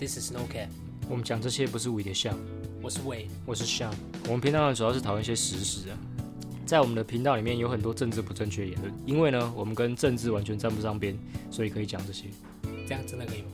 [0.00, 0.70] This is No Cap，
[1.10, 2.34] 我们讲这些不是为的像，
[2.80, 3.28] 我是魏。
[3.44, 3.94] 我是像。
[4.24, 5.98] 我们频道呢主要是讨论一些时事啊，
[6.64, 11.14] 在我们的频道里面有很多政治不正确言论，因为呢我们跟政治完全沾不上边，
[11.50, 12.28] 所以可以讲这些。
[12.88, 13.48] 这样真的可以吗？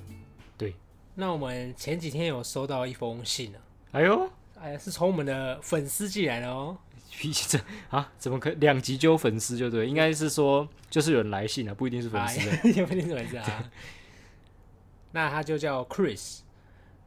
[0.56, 0.72] 对。
[1.16, 3.58] 那我们前几天有收到一封信啊，
[3.90, 6.78] 哎呦，哎呀，是从我们的粉丝寄来的哦。
[7.10, 7.58] 脾气这
[7.90, 9.88] 啊，怎么可两集就有粉丝就对？
[9.88, 12.52] 应该是说就是有人来信啊，不一定是粉丝的。
[12.52, 13.70] 哎也不一定是粉丝啊。
[15.12, 16.40] 那他就叫 Chris，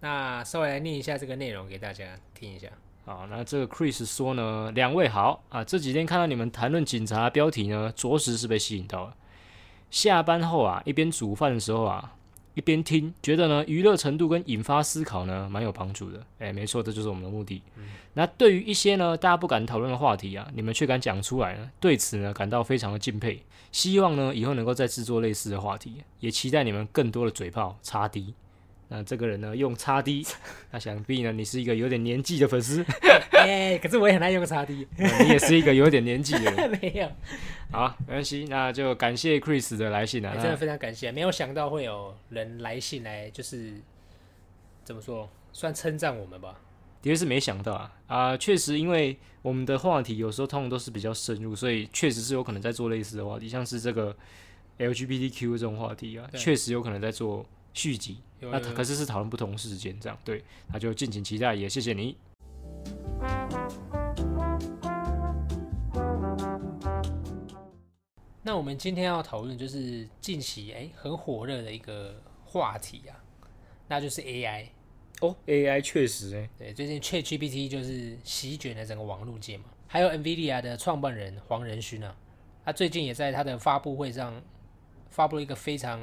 [0.01, 2.67] 那稍微来念一下这个内容给大家听一下。
[3.05, 9.15] 好，那这个 Chris 说呢，两位好啊，这几天看到你们谈论警察标题呢，着实是被吸引到了。
[9.89, 12.13] 下班后啊，一边煮饭的时候啊，
[12.53, 16.23] 一边听，觉得呢娱乐程度跟引发思考呢蛮有帮助的。
[16.37, 17.63] 哎，没错，这就是我们的目的。
[18.13, 23.41] 那对于一些呢大家不敢讨论的话题啊，你们却敢讲出来呢，对此呢感到非常的敬佩。
[23.71, 28.35] 希望呢以后能够再制作类似的话题，也期待你们更多的嘴炮插 D。
[28.91, 30.25] 那这个人呢用叉 D，
[30.71, 32.83] 那想必呢你是一个有点年纪的粉丝。
[33.31, 36.71] 哎、可是我也很爱用叉 D， 你也是一个有点年纪的人。
[36.81, 37.09] 没有，
[37.71, 40.33] 好，没关系，那就感谢 Chris 的来信啊。
[40.35, 43.73] 哎真的非常感谢，没有想到会有人来信来，就是
[44.83, 46.59] 怎么说，算称赞我们吧。
[47.01, 54.13] 的确是没想到啊啊，确实，因为我们的话题有时候通常都是比较深入，所以确实是有可能在做类似的话题，像是这个
[54.79, 57.45] LGBTQ 这种话题啊，对确实有可能在做
[57.79, 58.17] 续集。
[58.41, 62.17] 有有那可是是讨论不同事件这样，对，那就敬请期待，也谢谢你。
[68.43, 73.15] 那我们今天要讨论就是近期哎、很火热的一个话题啊，
[73.87, 74.67] 那就是 AI。
[75.21, 82.15] 哦，AI 确实哎、对，最近 ChatGPT 就是席卷了整个网络界嘛，还有 NVIDIA 的创办人黄仁勋啊，
[82.65, 84.41] 他最近也在他的发布会上
[85.09, 85.99] 发布了一个非常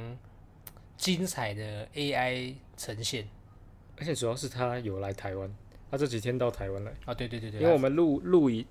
[0.97, 3.27] 精彩的 AI 呈现。
[3.97, 5.49] 而且主要是他有来台湾，
[5.89, 8.65] 他这几天到台湾来，啊，对对对对，因为我们录录音，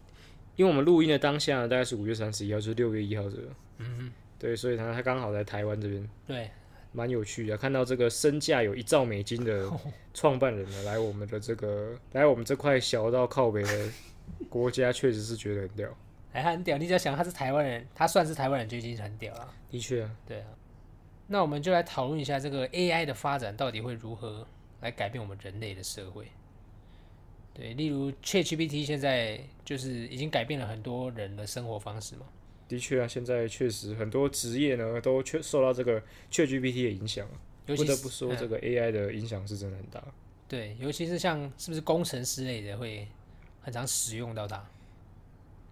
[0.57, 3.49] 因为我们录音的当下大概是五月三十一号，就是六月一号这个，
[3.79, 6.09] 嗯对，所以他他刚好在台湾这边。
[6.27, 6.51] 对。
[6.93, 9.71] 蛮有趣的，看到这个身价有一兆美金的
[10.15, 13.91] 创办人呢，来我们的这个 来我们这块小到靠北的
[14.49, 15.95] 国家，确实是觉得很屌。
[16.33, 19.53] 哎，他很屌，你只要想他是台湾人，他算是台湾人就已经很屌了。
[19.71, 20.47] 的确啊，对啊，
[21.29, 24.47] 那我们就来讨论一下这个 AI 的发展到底会如何
[24.81, 26.27] 来改变我们人类的社会。
[27.53, 32.27] 对，例如 ChatGPT 现在就是已经改变了很多人的生活方式嘛。
[32.69, 37.27] 的确啊，现在确实很多职业呢都确受到这个 ChatGPT 的影响
[37.65, 40.03] 不得不说，嗯这个 AI 的影响是真的很大。
[40.47, 43.09] 对，尤其是像是不是工程师类的会
[43.63, 44.65] 很常使用到它。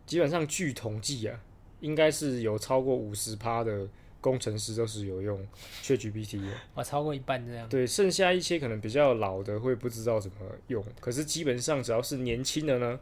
[0.06, 1.40] 基本上据统计啊，
[1.80, 3.86] 应该是有超过五十趴的
[4.24, 5.46] 工程师都是有用
[5.82, 6.48] ChatGPT 的。
[6.76, 7.68] 哇，超过一半这样。
[7.68, 10.36] 对，剩下一些可能比较老的会不知道怎么
[10.68, 12.98] 用，可是基本上只要是年轻的呢，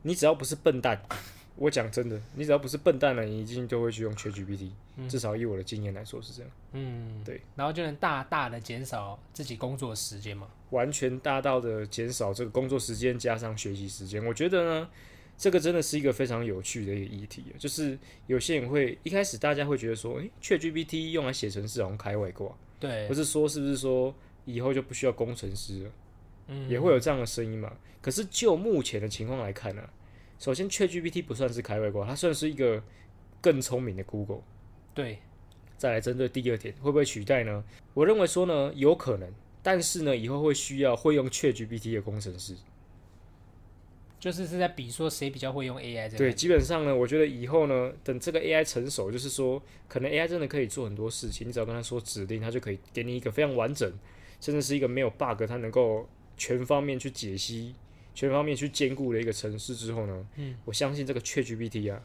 [0.00, 0.98] 你只要不是笨蛋，
[1.56, 4.70] 我讲真的，你只要不是笨蛋了，你一定都会去用 ChatGPT，、
[5.06, 10.48] 至少以我的经验来说是这样，嗯，对，然后就能大大的减少自己工作时间嘛。
[10.70, 14.88] 完全大大的减少这个工作时间加上学习时间，我觉得呢。
[15.36, 24.14] 这个真的是一个非常有趣的一个议题，就是有些人会一开始大家会觉得说，诶 c h a t g p t 用来写程式好像开外挂，对不，是说是不是说
[24.44, 25.90] 以后就不需要工程师了？
[26.48, 27.72] 嗯，也会有这样的声音嘛。
[28.00, 29.82] 可是就目前的情况来看呢、
[30.38, 32.82] 首先 ChatGPT 不算是开外挂，它算是一个
[33.40, 34.42] 更聪明的 Google。
[34.94, 35.18] 对，
[35.76, 37.64] 再来针对第二点，会不会取代呢？
[37.92, 39.28] 我认为说呢，有可能，
[39.62, 42.54] 但是呢，以后会需要会用 ChatGPT 的工程师。
[44.24, 46.16] 就是是在比说谁比较会用 AI 这个。
[46.16, 53.92] 对，基本上呢，我觉得以后呢，等这个 AI 成熟，就是说，可能 AI 真的可以做很多事情，你只要跟他说指令，他就可以给你一个非常完整，
[54.40, 56.08] 甚至是一个没有 bug，它能够
[56.38, 57.74] 全方面去解析、
[58.14, 62.02] 全方面去兼顾的一个城市之后呢，嗯，我相信这个 ChatGPT 啊，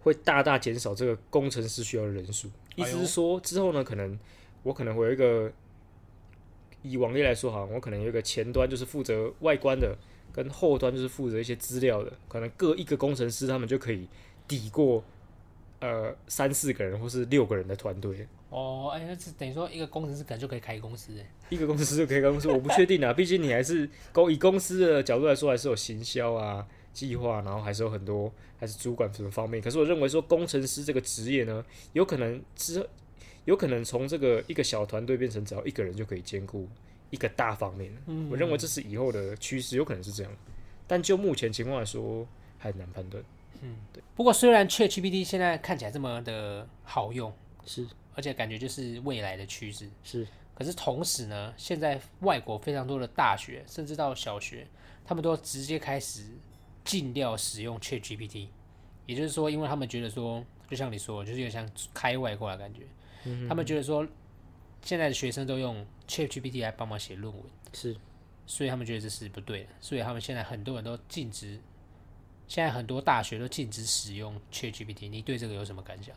[0.00, 2.50] 会大大减少这个工程师需要的人数。
[2.74, 4.18] 意思是说，之后呢，可能
[4.64, 5.52] 我可能会有一个，
[6.88, 9.96] 以网页来说哈，我可能有一个前端就是负责外观的。
[10.30, 14.06] 跟后端就是负责一些资料的，可能各一个工程师他们就可以
[14.46, 15.02] 抵过
[15.80, 21.26] 呃三四个人或是六个人的团队，哦，哎，那是等于说一个工程师可能就可以开公司哎。
[21.48, 22.46] 一个公司就可以开公司。
[22.46, 28.30] 我不确定啊，毕竟你还是公以公司的角度来说，还是有行销啊、计划，然后还是有很多
[28.60, 29.60] 还是主管什么方面。
[29.60, 31.64] 可是我认为说工程师这个职业呢，
[31.94, 32.86] 有可能之
[33.48, 36.68] 有可能从这个一个小团队变成只要一个人就可以兼顾
[37.08, 37.90] 一个大方面。
[38.30, 40.30] 我认为这是以后的趋势，有可能是这样。
[40.86, 42.28] 但就目前情况来说，
[42.58, 43.24] 还很难判断。
[43.62, 47.32] 嗯，对不过虽然 ChatGPT 现在看起来这么的好用，
[47.64, 54.66] 是而且感觉就是未来的趋势，是，可是同时呢，现在外国非常多的大学，甚至到小学，
[55.06, 56.26] 他们都直接开始
[56.84, 58.48] 禁掉使用 Chat GPT。
[59.06, 62.82] 也就是说，因为他们觉得说，就像你说，就是有点像开外挂的感觉。
[63.48, 64.06] 他们觉得说，
[64.82, 67.42] 现在的学生都用 Chat GPT 来帮忙写论文，
[67.72, 67.96] 是，
[68.46, 69.68] 所以他们觉得这是不对的。
[69.80, 71.58] 所以他们现在很多人都禁止，
[72.46, 75.08] 现在很多大学都禁止使用 Chat GPT。
[75.08, 76.14] 你对这个有什么感想？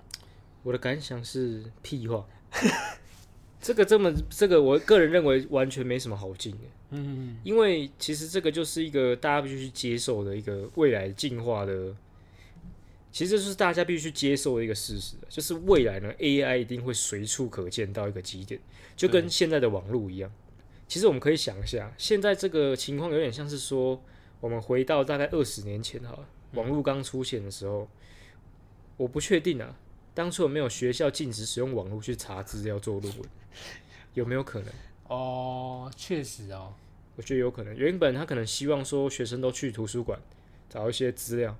[0.63, 2.25] 我的感想是屁话。
[3.62, 6.63] 这个这么这个，我个人认为完全没什么好进的。
[6.89, 11.95] 嗯，因为其实这个就是一个大家必须去接受的一个未来进化的，
[13.12, 18.60] 其实就是大家必须接受的一个事实，就是未来呢，AI 一定会随处可见到一个极点，
[18.96, 20.31] 就跟现在的网络一样。
[20.88, 24.02] 其实我们可以想一下，现在这个情况有点像是说，
[24.40, 26.18] 我们回到大概二十年前哈，
[26.54, 27.88] 网络刚出现的时候，
[28.98, 29.75] 我不确定啊。
[30.14, 33.25] 当初有没有学校禁止使用网络去查资料做论文？
[34.14, 34.74] 有没有可能？
[35.07, 36.74] 哦，确实哦，
[37.16, 37.74] 我觉得有可能。
[37.75, 40.19] 原本他可能希望说学生都去图书馆
[40.69, 41.57] 找一些资料，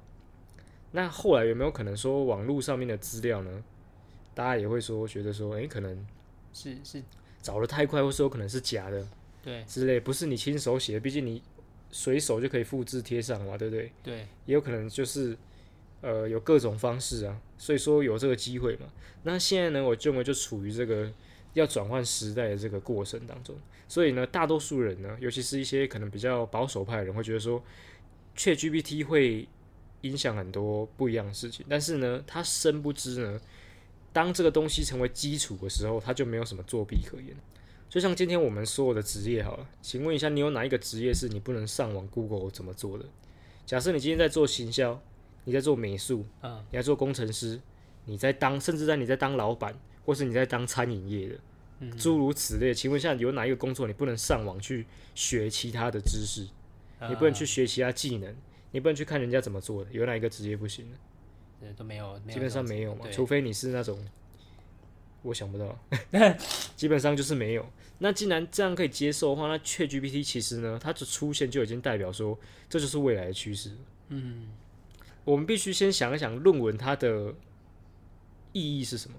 [0.92, 3.64] 那后来有没有可能说网络上面的资料呢？
[4.34, 6.06] 大家也会说觉得说，诶，可能
[6.54, 7.04] 是是
[7.42, 9.06] 找的太快，或是有可能是假的，
[9.44, 11.42] 对之类，不是你亲手写，毕竟你
[11.92, 13.92] 随手就可以复制贴上嘛，对不对？
[14.02, 15.38] 对，也有可能就是
[16.02, 17.42] 呃有各种方式啊。
[17.58, 18.88] 所以说有这个机会嘛？
[19.24, 21.12] 那现在呢，我认为就处于这个
[21.54, 23.56] 要转换时代的这个过程当中。
[23.88, 27.62] 所以呢，大多数人呢，尤其是一些可能比较保守派的人，会觉得说
[28.38, 29.48] ，ChatGPT 会
[30.02, 31.66] 影响很多不一样的事情。
[31.70, 33.40] 但是呢，他深不知呢，
[34.14, 37.36] 当这个东西成为基础的时候，他就没有什么作弊可言。
[37.90, 43.06] 就像今天我们所有的职业好了，请问一下，你有哪一个职业是你不能上网 Google 怎么做的？
[43.66, 45.02] 假设你今天在做行销。
[45.44, 47.60] 你在做美术，嗯，你在做工程师，
[48.06, 49.76] 你在当，甚至在你在当老板，
[50.06, 51.36] 或是你在当餐饮业的，
[51.80, 52.72] 嗯，诸如此类。
[52.72, 56.48] 请问一下，有哪一个工作你不能上网去学其他的知识？
[57.10, 58.32] 你不能去学其他技能？
[58.72, 59.92] 你不能去看人家怎么做的？
[59.92, 60.98] 有哪一个职业不行的？
[61.60, 63.06] 对，都没有，基本上没有嘛。
[63.12, 63.98] 除非你是那种，
[65.22, 65.78] 我想不到，
[66.76, 67.66] 基本上就是没有。
[68.00, 72.38] 那既然这样可以接受的话，那 ChatGPT 其实呢，它的出现就已经代表说，
[72.68, 73.78] 这就是未来的趋势。
[74.08, 74.50] 嗯。
[75.24, 77.32] 我们必须先想一想论文它的
[78.54, 79.16] 意义是什么，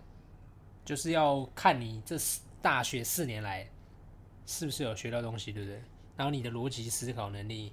[0.85, 2.17] 就是要看你这
[2.61, 3.71] 大学四年来
[4.45, 5.81] 是不是有学到东西，对不对？
[6.17, 7.73] 然后你的逻辑思考能力，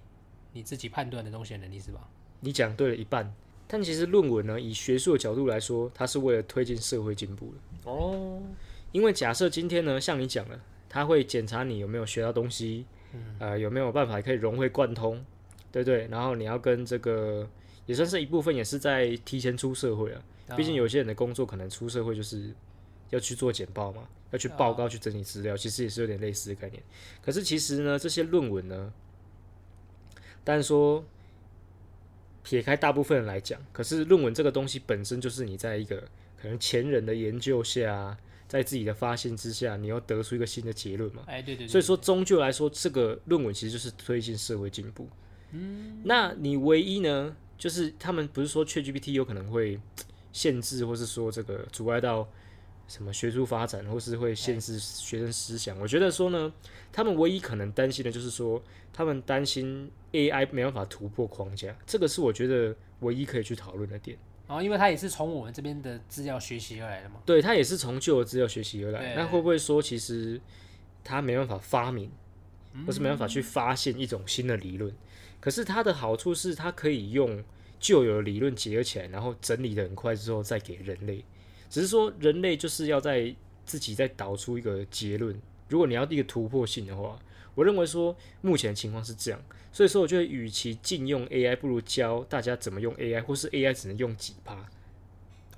[0.53, 2.07] 你自己判断的东西的能力是吧？
[2.39, 3.33] 你讲对了一半，
[3.67, 8.41] 但其实论文呢，以学术的角度来说，它是为了推进社会进步的哦。
[8.91, 12.85] 因为假设今天呢，像你讲的，他会检查你有没有学到东西，
[13.39, 15.23] 呃，有没有办法可以融会贯通，
[15.71, 16.07] 对不对？
[16.07, 17.49] 然后你要跟这个。
[17.85, 20.21] 也算是一部分，也是在提前出社会啊。
[20.55, 22.53] 毕竟有些人的工作可能出社会就是
[23.09, 26.83] 要去做简报嘛，要去报告、去整理资料，其实也是有点类似的概念。
[27.19, 28.93] 可是其实呢，这些论文呢，
[30.43, 31.03] 但是说
[32.43, 35.97] 撇开大部分人来讲，可是论文这个东西本身就是你在一个
[36.41, 41.23] 可能前人的研究下，在自己的发现之下，你要得出一个新的结论嘛。
[41.27, 41.67] 哎，对对。
[41.67, 45.07] 所以说，终究来说，这个论文其实就是推进社会进步。
[45.51, 47.35] 嗯，那你唯一呢？
[47.57, 49.77] 就是他们不是说 ChatGPT 有可能会
[50.31, 52.25] 限制，或是说这个阻碍到
[52.89, 55.79] 什么学术发展，或是会限制学生思想。
[55.79, 56.51] 我觉得说呢，
[56.91, 64.17] 他们唯一可能担心的就是说，他们担心 AI 没办法突破框架，这个是我觉得唯一可以去讨论的点。
[64.47, 67.21] 然哦，因为它也是从我们这边的资料学习而来的嘛。
[67.23, 69.13] 对，它也是从旧的资料学习而来。
[69.15, 70.41] 那会不会说，其实
[71.03, 72.11] 它没办法发明，
[72.87, 74.91] 或是没办法去发现一种新的理论？
[75.39, 77.43] 可是它的好处是，它可以用
[77.79, 81.23] 旧有的理论结合起来，然后整理的很快之后再给人类。
[81.69, 83.33] 只是说人类就是要在
[83.65, 85.39] 自己再导出一个结论。
[85.67, 87.19] 如果你要一个突破性的话，
[87.55, 89.39] 我认为说目前情况是这样。
[89.71, 94.67] 所以说，我觉得与其禁用 AI，不如教大家怎么用 AI，或是 AI 只能用几趴。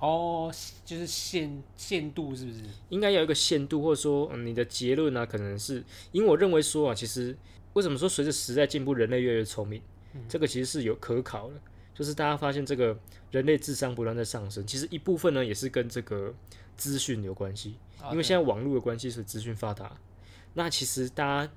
[0.00, 0.52] 哦，
[0.84, 2.60] 就是限限度是不是？
[2.90, 5.26] 应该有一个限度，或者说你的结论呢？
[5.26, 7.36] 可能是因为我认为说啊，其实。
[7.74, 9.80] 为什么说随着时代进步，人类越来越聪明？
[10.28, 11.54] 这个其实是有可考的，
[11.94, 12.96] 就是大家发现这个
[13.30, 14.66] 人类智商不断在上升。
[14.66, 16.34] 其实一部分呢，也是跟这个
[16.76, 17.76] 资讯有关系，
[18.10, 19.96] 因为现在网络的关系是资讯发达。
[20.54, 21.52] 那其实大家，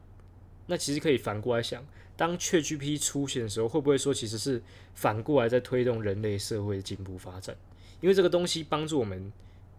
[0.68, 4.62] 那其实可以反过来想，当 ChatGPT 出现的时候，会不会说其实是
[4.94, 7.56] 反过来在推动人类社会的进步发展？
[8.01, 9.32] 因为这个东西帮助我们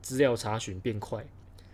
[0.03, 1.27] 资料查询变快。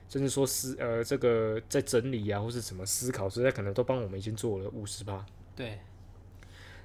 [0.08, 5.24] 甚至说思呃，这个在整理啊，或是什么思考，实在可能都帮我们已经做了五十八。
[5.56, 5.78] 对。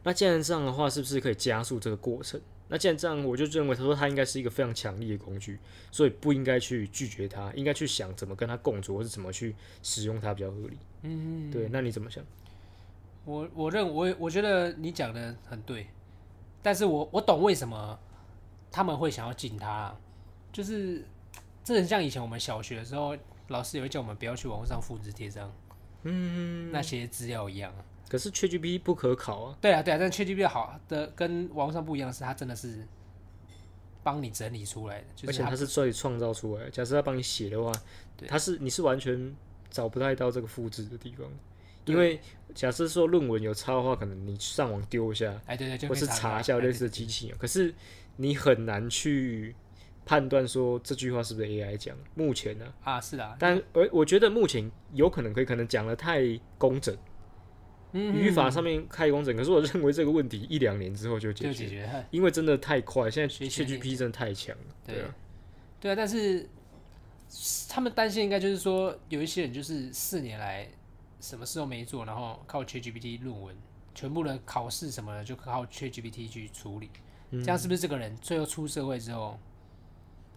[0.08, 2.40] 那既然这样的话，是不是可以加速这个过程？
[2.70, 5.60] 那既然这样，我就认为他说他应该是一个非常强力的工具，
[5.92, 10.78] 所以不应该去拒绝它，应该去想怎么跟它共处，或是怎么去使用它比较合理。
[11.02, 12.24] 嗯，对，那你怎么想？
[13.26, 15.88] 我我认我我觉得你讲的很对，
[16.62, 18.00] 但是我我懂为什么
[18.72, 20.00] 他们会想要禁它啊，
[20.54, 21.06] 就是
[21.66, 23.14] 这很像以前我们小学的时候，
[23.50, 25.54] 老师也会叫我们不要去网络上复制贴上，
[26.04, 27.84] 嗯，那些资料一样啊。
[28.10, 29.58] 可是 ChatGPT 不可考啊。
[29.62, 32.88] 对啊，对啊，但 ChatGPT 好的跟网络上不一样的是，它真的是
[34.04, 36.70] 帮你整理出来的，就而且它它是自己创造出来的。
[36.70, 37.72] 假设它帮你写的话，
[38.28, 39.36] 它是你是完全
[39.70, 41.28] 找不太到这个复制的地方，
[41.86, 42.20] 因为
[42.56, 47.74] 假设说论文有差的话，可能你上网丢一下，哎对对，就或是查查一下类似的机器人，可是
[48.16, 49.54] 你很难去
[50.06, 51.96] 判断说这句话是不是 AI 讲。
[52.16, 56.22] 目前呢、啊是啊，但而我觉得目前有可能可以，可能讲的太
[56.58, 57.00] 工整，嗯
[57.94, 59.36] 语法上面开工整。
[59.36, 62.06] 可是我认为这个问题一两年之后就解决，就解决。
[62.12, 64.64] 因为真的太快，现在 ChatGPT 真的太强了。
[64.86, 65.16] 对对啊，
[65.80, 66.50] 对啊，但是
[67.70, 70.68] 他们担心应该就是说，有一些人就是四年来
[71.20, 73.56] 什么事都没做，然后靠 ChatGPT 论文，
[73.94, 76.90] 全部的考试什么的就靠 ChatGPT 去处理，
[77.32, 79.40] 嗯这样是不是这个人最后出社会之后，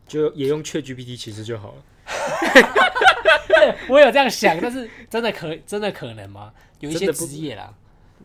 [0.07, 1.85] 就也用 ChatGPT 其实就好了。
[3.55, 6.53] 对 我有这样想，但是真的可真的可能吗？
[6.81, 7.75] 有一些职业啦，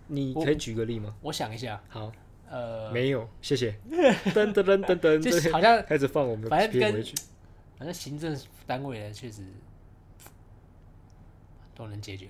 [0.08, 1.16] 你可以举个例吗？
[1.22, 2.12] 我想一下，好，
[2.50, 3.76] 呃，没有，谢谢。
[3.90, 7.16] 噔噔噔噔噔，就是好像 开始放我们的反正跟片尾曲。
[7.78, 9.42] 反正行政单位的确实
[11.76, 12.30] 都能解决。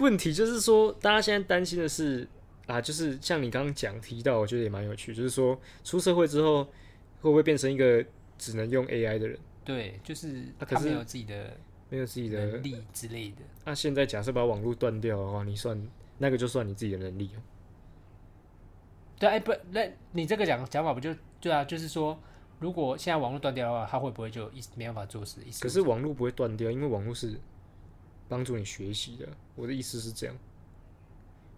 [0.00, 2.26] 问题就是说，大家现在担心的是
[2.66, 6.64] 啊，就是像你刚刚讲提到，我觉得也蛮有趣，就是说出社会之后
[7.20, 8.02] 会不会变成一个
[8.38, 9.38] 只能用 AI 的人，
[9.68, 11.54] 对，就是他没有自己的
[11.90, 13.42] 没有自己的能力之类的。
[13.66, 15.78] 那、现在假设把网络断掉的话，你算
[16.16, 17.42] 那个就算你自己的能力了。
[19.18, 21.62] 对，哎，不，那你这个讲讲法不就对啊？
[21.64, 22.18] 就是说，
[22.58, 25.42] 如果现在网络断掉的话，他会不会就一没办法做事？
[25.46, 27.38] 一事可是网络不会断掉，因为网络是
[28.26, 29.28] 帮助你学习的。
[29.54, 30.34] 我的意思是这样，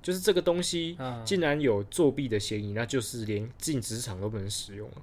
[0.03, 4.97] 就是这个东西嗯既然有作弊的嫌疑，那就是连进职场都不能使用了。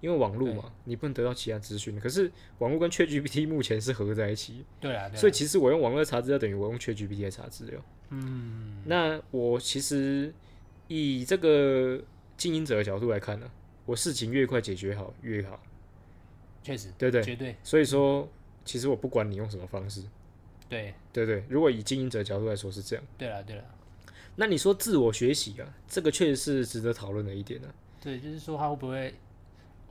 [0.00, 1.98] 因为网络嘛，你不能得到其他资讯。
[2.00, 7.80] 可是网络跟 ChatGPT 目前是合在一起，对啊，所以其实我用网络查资料等于我用 ChatGPT 来查资料。
[8.10, 10.32] 嗯，那我其实
[10.88, 12.02] 以这个
[12.36, 13.50] 经营者的角度来看呢、
[13.86, 15.62] 我事情越快解决好越好，
[16.62, 17.22] 确实，对不对？
[17.22, 17.54] 绝对。
[17.62, 18.28] 所以说，
[18.64, 20.02] 其实我不管你用什么方式，
[20.68, 21.44] 对，对对？
[21.48, 23.64] 如果以经营者角度来说是这样，对了，对了，
[24.36, 27.74] 那你说自我学习啊，这个确实是值得讨论的一点呢、啊。
[28.02, 29.14] 对，就是说他会不会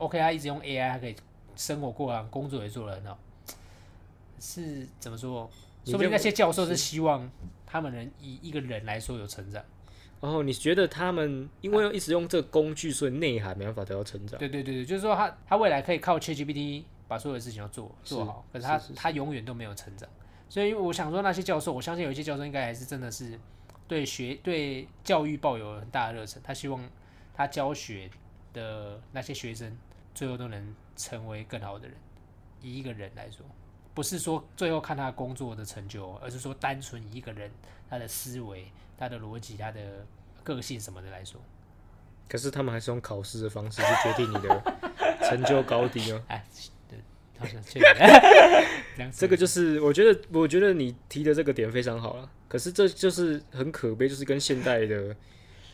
[0.00, 1.14] ？OK，他一直用 AI，他可以
[1.54, 3.18] 生活过啊，工作也做得很好，
[4.40, 5.48] 是怎么说？
[5.84, 7.30] 说不定那些教授是希望
[7.64, 9.62] 他们能以一个人来说有成长。
[10.20, 14.38] 然后你觉得他们因为一直用这个工具，所以内涵没办法得到成长？
[14.38, 20.06] 对对对对，就是说他他未来可以靠 ChatGPT 把所有的事情都做做好，可是他他永远都没有成长。
[20.50, 23.40] 所以我想说，那些教授，我相信有一些教授应该还是真的是
[23.88, 26.86] 对学对教育抱有很大的热忱，他希望
[27.32, 28.10] 他教学
[28.52, 29.74] 的那些学生
[30.20, 31.96] 最后都能成为更好的人。
[32.60, 33.38] 以一个人来说，
[33.94, 37.50] 不是说最后看他工作的成就，而是说单纯以一个人
[37.88, 39.80] 他的思维、他的逻辑、他的
[40.44, 41.40] 个性什么的来说。
[42.28, 44.62] 可是他们还是用考试的方式去决定你的
[45.26, 46.22] 成就高低哦。
[46.28, 46.44] 哎，
[46.86, 46.98] 对，
[47.38, 47.86] 好像确实
[48.98, 52.30] 这个 这个就是我觉得，我觉得你提的这个点非常好了。
[52.46, 55.16] 可是这就是很可悲，就是跟现代的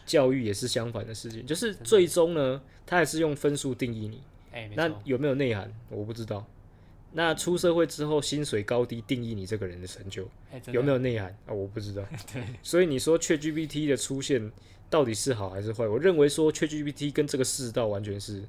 [0.05, 4.23] 教育也是相反的事情，就是最终呢，他还是用分数定义你。
[4.57, 6.47] 哎，那，有没有内涵，我不知道。
[7.13, 10.27] 那出社会之后，薪水高低定义你这个人的成就，
[10.73, 11.53] 有没有内涵啊？
[11.53, 12.03] 我不知道。
[12.33, 14.51] 对，所以你说 ChatGPT 的出现
[14.89, 15.87] 到底是好还是坏？
[15.87, 18.43] 我认为说 ChatGPT 跟这个世道完全是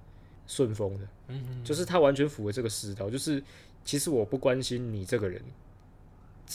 [0.48, 3.44] 顺风的，嗯，就是它完全符合这个世道，就是
[3.84, 5.42] 其实我不关心你这个人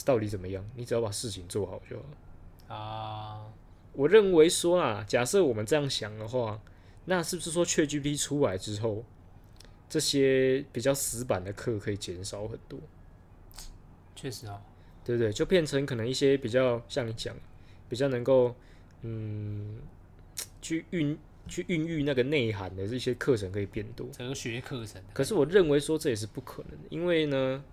[0.03, 2.75] 到底怎么样，你只要把事情做好就好。
[2.75, 3.53] 啊，
[3.93, 6.59] 我认为说啊，假设我们这样想的话，
[7.05, 9.03] 那是不是说 ChatGPT 出来之后，
[9.93, 12.79] 这些比较死板的课可以减少很多？
[14.15, 14.59] 确实啊，
[15.05, 15.31] 对不对？
[15.31, 17.35] 就变成可能一些比较像你讲，
[17.87, 18.55] 比较能够
[19.03, 19.77] 嗯
[20.63, 21.15] 去孕
[21.47, 24.07] 去孕育那个内涵的这些课程可以变多。
[24.07, 27.63] 哲学课程，可是我认为说这也是不可能的，因为呢，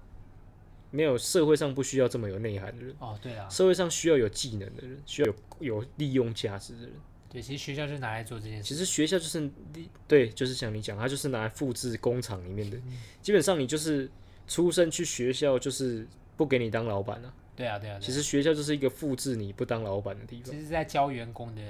[0.91, 6.93] 没有社会上不需要这么有内涵的人，哦，对啊，社会上需要有技能的人，需要有有利用价值的人。
[7.33, 12.77] 对，其实学校就拿来做这件事，其实学校就是你对，就是像你讲，它就是拿来复制工厂里面的，
[13.23, 14.11] 基本上你就是
[14.49, 16.05] 出生去学校就是
[16.37, 17.33] 不给你当老板啊。
[17.55, 20.53] 对啊，对啊，对啊其实学校就是一个复制你不当老板的地方。
[20.53, 21.63] 其实在教员工的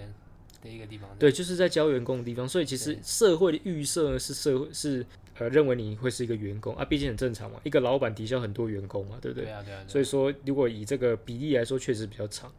[0.63, 1.11] 的一个地方。
[1.19, 5.05] 对，就是在教员工的地方，所以其实社会的预设是社会是
[5.37, 9.45] 呃认为你会是一个员工啊，毕竟很正常嘛，一个老板底下很多员工嘛，对不对？
[9.45, 12.51] 对啊，对啊，对啊所以说，如果以这个比例来说，确实比较长。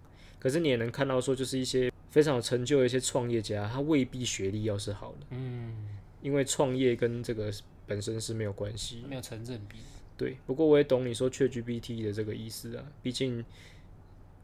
[0.42, 5.88] 可是你也能看到说，就是一些非常有成就的一些创业家，他未必学历要是好的，嗯，
[6.22, 7.54] 因为创业跟这个
[7.86, 9.06] 本身是没有关系。
[9.08, 9.78] 没有成正比。
[10.18, 13.46] 对，不过我也懂你说 ChatGPT 的这个意思啊，毕竟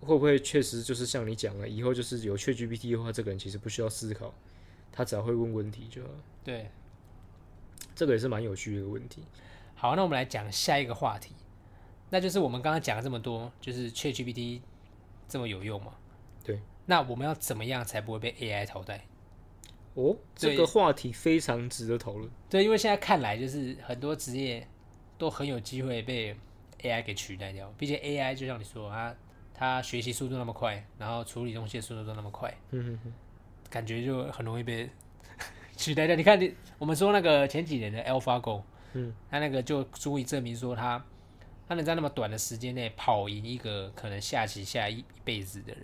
[0.01, 4.33] 会不会确实就是像你讲的，以后就是有 ChatGPT 的话，这个人其实不需要思考，
[4.91, 6.09] 他只要会问问题就好。
[6.43, 6.69] 对，
[7.95, 9.23] 这个也是蛮有趣的一个问题。
[9.75, 11.33] 好，那我们来讲下一个话题，
[12.09, 14.61] 那就是我们刚刚讲了这么多，就是 ChatGPT
[15.27, 15.93] 这么有用吗？
[16.43, 16.59] 对。
[16.85, 19.01] 那我们要怎么样才不会被 AI 淘汰？
[19.95, 22.29] 哦，这对个话题非常值得讨论。
[22.49, 24.65] 对，因为现在看来，就是很多职业
[25.17, 26.35] 都很有机会被
[26.81, 27.73] AI 给取代掉。
[27.77, 29.15] 毕竟 AI 就像你说，它
[29.53, 33.13] 它学习速度那么快，然后处理东西的速度都那么快，嗯哼哼，
[33.69, 34.87] 感觉就很容易被
[35.75, 36.15] 取代掉。
[36.15, 38.61] 你看，你我们说那个前几年的 AlphaGo，
[38.93, 41.03] 嗯，它那个就足以证明说它
[41.67, 45.83] 它能在那么短的时间内跑赢一个可能下棋下一一辈子的人。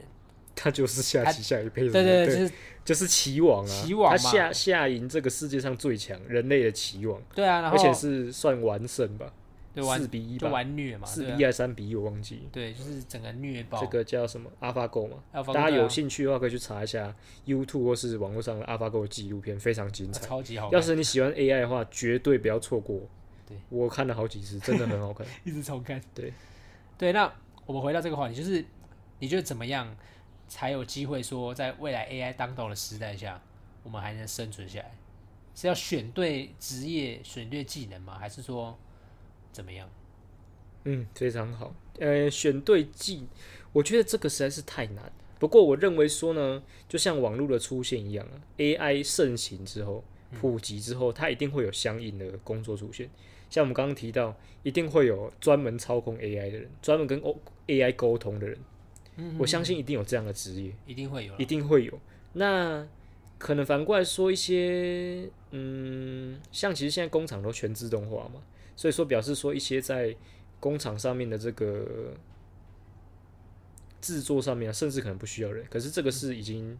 [0.55, 2.53] 他就是下棋下一辈子的，对对，对就是
[2.85, 9.33] 就是棋王啊，棋王嘛他下下赢这个世界上最强人类的棋王，对啊，然后而且是算完胜吧，
[9.73, 12.47] 对四比一吧，完虐嘛，四比一还是三比一我忘记。
[12.51, 13.81] 对，就是整个虐爆。
[13.81, 17.13] 这个叫什么 AlphaGo 嘛？AlphaGo 大家有兴趣的话可以去查一下
[17.47, 20.23] YouTube 或是网络上的 AlphaGo 的纪录片，非常精彩。
[20.27, 23.01] 超级好，要是你喜欢 AI 的话，绝对不要错过。
[23.47, 25.25] 对，我看了好几次，真的很好看。
[25.43, 26.01] 一直重看。
[26.13, 26.31] 对
[26.97, 27.31] 对，那
[27.65, 28.63] 我们回到这个话题，就是
[29.19, 29.95] 你觉得怎么样
[30.47, 33.41] 才有机会说，在未来 AI 当道的时代下，
[33.83, 34.91] 我们还能生存下来？
[35.55, 38.17] 是要选对职业、选对技能吗？
[38.17, 38.77] 还是说
[39.51, 39.87] 怎么样？
[40.85, 41.73] 嗯，非常好。
[41.99, 43.27] 呃，选对技，
[43.71, 45.11] 我觉得这个实在是太难。
[45.39, 50.03] 不过我认为说呢，就像网络的出现一样啊，AI 盛行之后、
[50.41, 53.09] 普及之后，它一定会有相应的工作出现。
[53.53, 58.57] 像我们刚刚提到，一定会有专门操控 AI 的人，专门跟 O AI 沟通的人。
[59.37, 60.73] 我相信一定有这样的职业。
[60.87, 61.99] 一定会有一定会有。
[62.33, 62.83] 那
[63.37, 68.41] 可能反过来说一些，嗯，像其实现在工厂都全自动化嘛，
[68.75, 70.15] 所以说表示说一些在
[70.59, 72.15] 工厂上面的这个
[74.01, 76.75] 制作上面啊，甚至可能不需要人，可是这个是已经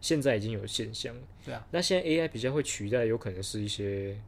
[0.00, 1.22] 现在已经有现象了。
[1.44, 4.20] 对啊，那现在 AI 比较会取代，有可能是一些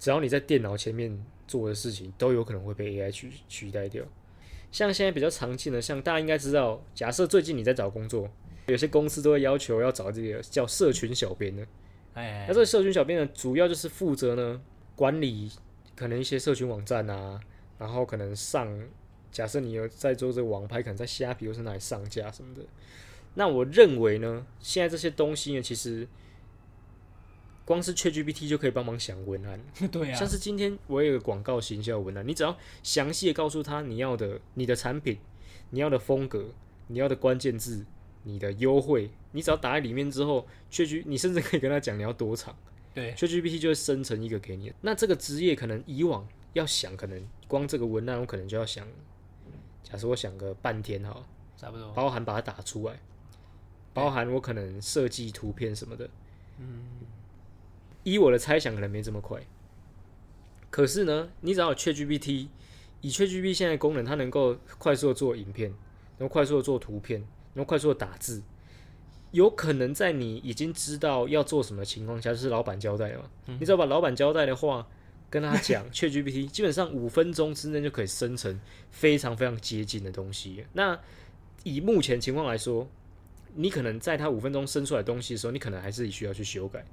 [0.00, 4.02] 只要你在电脑前面做的事情，都有可能会被 AI 取取代掉。
[4.72, 8.28] 像现在比较常见的，像大家应该知道，假设最近你在找工作，
[8.66, 11.66] 有些公司都会要求要找这个叫社群小编的。
[12.14, 14.60] 哎那这个社群小编呢，主要就是负责呢
[14.96, 15.50] 管理
[15.94, 17.38] 可能一些社群网站啊，
[17.78, 18.68] 然后可能上，
[19.30, 22.62] 假设你有在做这个网拍，可能在虾皮或是哪里上架什么的。
[23.34, 26.06] 那我认为呢，现在这些东西呢，其实
[27.70, 29.60] 光是 ChatGPT 就可以帮忙想文案。
[29.92, 35.16] 对啊像，是今天我有一个广告行销文案，你只要详细的告诉他你要的你的产品、
[35.70, 36.46] 你要的风格、
[36.88, 37.86] 你要的关键字、
[38.24, 42.56] 你的优惠，你只要打在里面之后，确 G 你甚至可以跟他讲你要多长，
[42.92, 44.72] 对，确 GPT 就会生成一个给你。
[44.80, 48.84] 那这个职业可能以往要想，可能光这个文案我可能就要想，
[49.84, 51.24] 假设我想个半天哈，
[51.56, 51.92] 差不多。
[51.92, 53.00] 包含把它打出来，
[53.94, 56.10] 包含我可能设计图片什么的。
[56.62, 56.99] 嗯，
[58.02, 59.40] 依我的猜想，可能没这么快。
[60.70, 62.46] 可是呢，你只要有 ChatGPT，
[63.00, 65.70] 以 ChatGPT 现在的功能，它能够快速的做影片，
[66.16, 67.20] 然后快速的做图片，
[67.54, 68.42] 然后快速的打字，
[69.32, 74.86] 有可能在你已经知道要做什么情况下，就是老板交代嘛，你只要把老板交代的话
[75.28, 78.60] 跟他讲， ChatGPT 基本上五分钟之内就可以生成
[78.90, 80.64] 非常非常接近的东西。
[80.72, 80.98] 那
[81.64, 82.88] 以目前情况来说，
[83.54, 86.84] 你可能在它五分钟生出来的东西的时候，你可能还是需要去修改。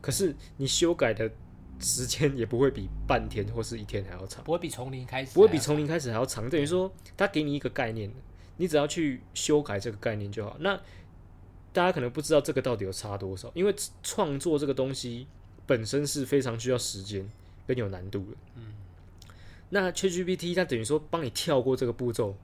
[0.00, 1.30] 可是你修改的
[1.78, 6.48] 时间也不会比半天或是一天还要长，不会比从零开始，不会比从零开始还要长。
[6.48, 8.12] 等于说，他给你一个概念，
[8.56, 10.56] 你只要去修改这个概念就好。
[10.60, 10.78] 那
[11.72, 15.26] 大家可能不知道这个到底有差多少，因为创作这个东西
[15.66, 17.26] 本身是非常需要时间
[17.66, 18.36] 跟有难度的。
[18.56, 18.74] 嗯，
[19.68, 22.36] 那 ChatGPT 它等于说帮你跳过这个步骤，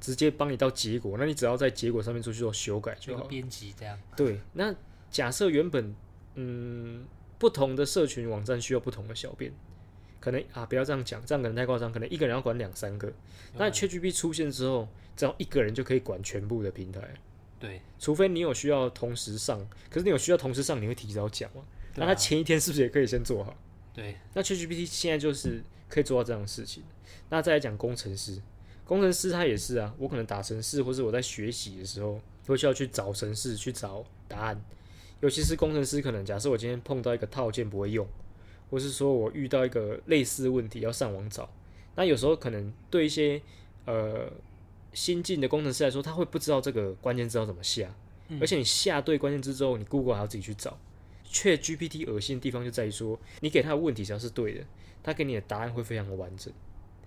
[0.00, 3.24] 直接帮你到结果，那你只要在结果上面做去做修改就好。
[3.24, 3.98] 编辑这样。
[4.16, 4.74] 对，那
[5.10, 5.94] 假设原本
[6.34, 7.06] 嗯
[7.38, 9.52] 不同的社群网站需要不同的小编，
[10.20, 13.12] 可能啊不要这样讲，这样可能太夸张，可能一个人要管两三个。
[13.54, 17.00] 那 ChatGPT 出现之后，只要一个人就可以管全部的平台，
[17.58, 21.62] 对，除非你有需要同时上，可是你有需要同时上，你会提早讲嘛？
[21.62, 23.56] 啊那他前一天是不是也可以先做好？
[23.92, 26.84] 对，那 ChatGPT 现在就是可以做到这样的事情。
[27.30, 28.40] 那再来讲工程师，
[28.84, 34.62] 工程师他也是啊，我可能打程式，或是我在学习的时候，会需要去找程式去找答案。
[35.20, 38.06] 尤其是工程师，可能假设我今天碰到一个套件不会用，
[38.70, 41.48] 或是说我遇到一个类似问题要上网找，
[41.96, 43.40] 那有时候可能对一些
[43.84, 44.32] 呃
[44.92, 47.94] 新进的工程师来说，他会不知道这个关键字要怎么下，
[48.40, 50.78] 而且你下对关键字之后，你 Google 还要自己去找。
[51.32, 54.64] 却 GPT 恶心的地方就在于说，你给他的问题只要是对的，
[55.00, 56.52] 他给你的答案会非常的完整。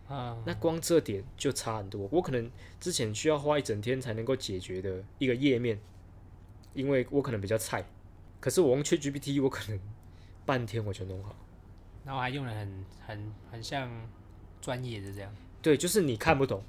[0.08, 2.08] 啊，那光这点就差很多。
[2.10, 2.49] 我可能
[2.80, 5.78] 之前需要花一整天才能够解决的一个页面，
[6.73, 7.86] 因为我可能比较菜，
[8.43, 9.79] 可是我用 ChatGPT，我可能
[10.45, 11.34] 半天我就弄好。
[12.03, 13.89] 然后还用的很很很像
[14.60, 16.62] 专业的这样，对，就是你看不懂，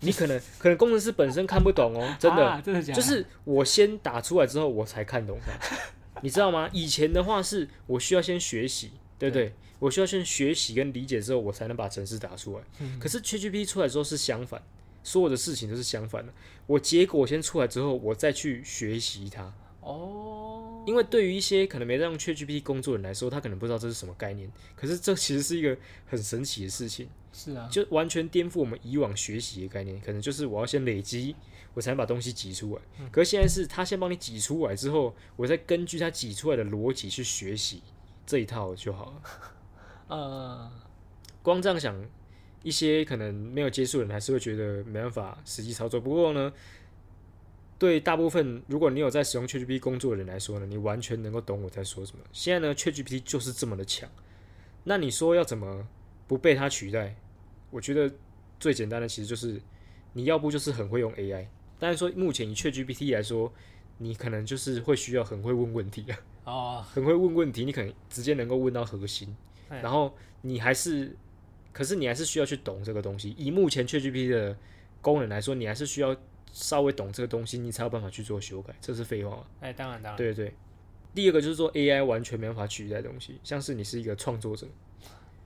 [0.00, 2.98] 你可能 可能工程师本身看不懂哦，真的，啊真的假的？
[2.98, 5.76] 就是我先打出来之后，我才看懂它，
[6.22, 6.70] 你知道吗？
[6.72, 9.52] 以前的话是我需要先学习，对不对？
[9.78, 12.64] 我需要先学习跟理解之后，我才能把程式打出来。
[12.98, 14.62] 可是 ChatGPT 出来之后是相反，
[15.02, 16.32] 所有的事情都是相反的。
[16.66, 19.52] 我结果先出来之后，我再去学习它。
[19.80, 24.50] 哦，因为对于一些可能没在用 ChatGPT 工作的人来说，他可能不知道这是什么概念。
[24.74, 30.00] 可是这其实是一个很神奇的事情，是啊，就完全颠覆我们以往学习的概念。
[30.00, 31.36] 可能就是我要先累积，
[31.74, 32.82] 我才能把东西挤出来。
[33.12, 37.82] 可是现在是他先帮你挤出来之后，我再根据他挤出来的逻辑去学习
[38.26, 39.22] 这一套就好了。
[40.08, 40.70] 呃，
[41.42, 42.04] 光这样想，
[42.62, 46.00] 一些可能没有接触的人还是会觉得没办法实际操作。
[46.00, 46.52] 不过呢，
[47.80, 52.22] 对大部分如果你有在使用 ChatGPT 工作的人来说呢，你完全能够懂我在说什么。
[52.30, 54.06] 现在呢，ChatGPT 就是这么的强。
[54.84, 55.88] 那你说要怎么
[56.28, 57.16] 不被它取代？
[57.70, 58.12] 我觉得
[58.58, 59.58] 最简单的其实就是
[60.12, 61.46] 你要不就是很会用 AI，
[61.78, 63.50] 但是说目前以 ChatGPT 来说，
[63.96, 69.34] 你可能就是会需要很会问问题啊，哦， 很会问问题，你可能直接能够问到核心。
[69.70, 71.16] 哎然后你还是，
[71.72, 73.34] 可是你还是需要去懂这个东西。
[73.38, 74.54] 以目前 ChatGPT 的
[75.00, 76.14] 功能来说，你还是需要
[76.52, 78.74] 稍微懂这个东西，你才有办法去做修改。
[78.80, 79.46] 这是废话吗？
[79.60, 80.54] 哎，当然当然，对对对。
[81.14, 84.66] 第二个就是说 AI 完全没办法取代的东西，像是你是一个创作者。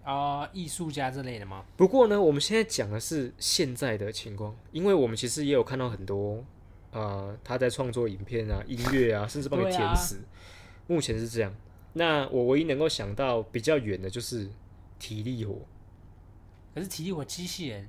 [0.03, 1.65] 啊，艺术家之类的吗？
[1.77, 6.45] 不过呢，我们现在讲的是现在的情况，因为我们其实也有看到很多，
[6.91, 10.21] 呃，他在创作影片啊、音乐啊，甚至帮你填词。
[10.87, 11.55] 目前是这样。
[11.95, 14.51] 那我唯一能够想到比较远的就是
[14.99, 15.63] 体力活。
[16.75, 17.89] 可是体力活机器人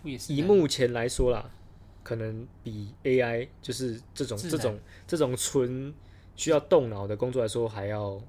[0.00, 1.50] 不也是以目前来说啦，
[2.04, 5.92] 可能比 AI 就是这种这种这种纯
[6.36, 8.20] 需要动脑的工作来说还要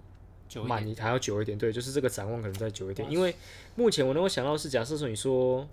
[0.66, 1.58] 慢，久一还要久一点。
[1.58, 3.12] 对，就是这个展望可能再久一点。
[3.12, 3.36] 因为
[3.76, 5.68] 目前我能够想到是，假设说你说，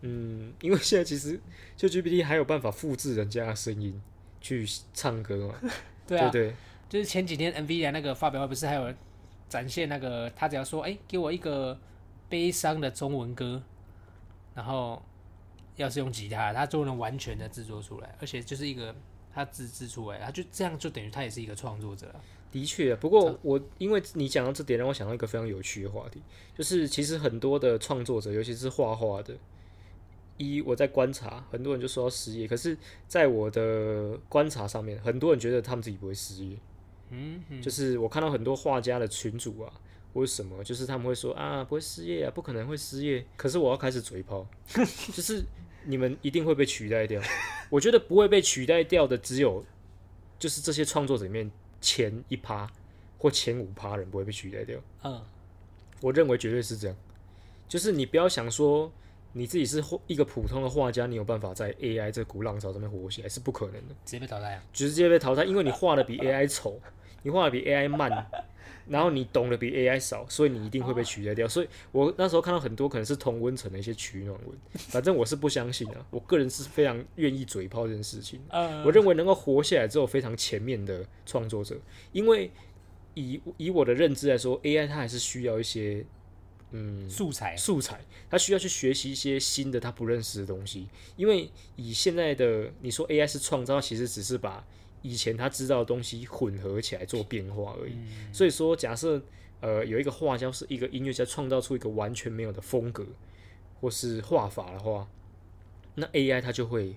[0.00, 1.38] 嗯，因为现在其实
[1.76, 4.00] 就 GPT 还有办法复制人家的声音
[4.40, 5.54] 去唱歌嘛，
[6.08, 6.54] 对啊，对
[6.88, 8.92] 就是前几天 NVIDIA 那个发表会不是还有
[9.48, 11.78] 展现那个他只要说，哎、给我一个
[12.28, 13.62] 悲伤的中文歌，
[14.54, 15.02] 然后
[15.76, 18.94] 要是用吉他，他就能完全的制作出来，而且就是一个
[19.32, 22.20] 他自制出来，他就这样就等于他也是一个创作者啊。
[22.50, 22.94] 的确。
[22.96, 26.20] 不过我因为你讲到这点，让我想到一个非常有趣的话题，
[26.54, 29.34] 就是其实很多的创作者，尤其是画画的，
[30.36, 32.76] 一我在观察，很多人就说要失业，可是
[33.08, 36.56] 在我的观察上面，很多人觉得他们自己不会失业。
[37.08, 39.72] 嗯，就是我看到很多画家的群主啊，
[40.12, 43.24] 或者什么，就是他们会说啊，不会失业啊，不可能会失业。
[43.36, 44.46] 可是我要开始嘴炮，
[45.14, 45.44] 就是
[45.84, 47.20] 你们一定会被取代掉。
[47.70, 49.64] 我觉得不会被取代掉的只有，
[50.38, 52.70] 就是这些创作者里面前一趴
[53.18, 54.78] 或前五趴人不会被取代掉。
[55.04, 55.20] 嗯，
[56.00, 56.96] 我认为绝对是这样。
[57.68, 58.92] 就是你不要想说
[59.32, 63.94] 你自己是一个普通的画家，你有办法在 AI 这股浪潮上面活起来是不可能的。
[64.04, 64.62] 直接被淘汰啊。
[64.74, 66.78] 直接被淘汰，因为你画的比 AI 丑，
[67.22, 68.10] 你画的比 AI 慢，
[68.88, 71.46] 然后你懂得比 AI 少，所以你一定会被取代掉。
[71.48, 78.40] 所以我那时候看到很多可能是同温层的一些取暖文， 反正我是不相信啊，我个人是非常愿意嘴炮这件事情。
[78.48, 81.76] 呃，我认为能够活下来只有非常前面的创作者，
[82.12, 82.50] 因为
[83.14, 86.04] 以以我的认知来说，AI 它还是需要一些
[86.70, 90.88] 嗯素材素材，他需要去学习一些新的他不认识的东西。
[91.16, 94.64] 因为以现在的你说 AI 是创造，其实只是把
[95.02, 97.94] 以前他知道的东西混合起来做变化而已。
[98.32, 99.20] 所以说，假设
[99.60, 103.06] 呃有一个画家是一个音乐家创造出一个完全没有的风格
[103.80, 105.08] 或是画法的话，
[105.96, 106.96] 那 AI 它就会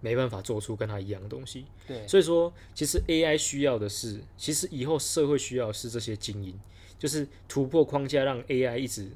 [0.00, 1.64] 没办法做出跟他一样的东西。
[1.86, 6.58] 对，所以说，其实 AI 需要的是，其实以后社会需要的是这些精英，
[6.98, 9.10] 就是突破框架，让 AI 一直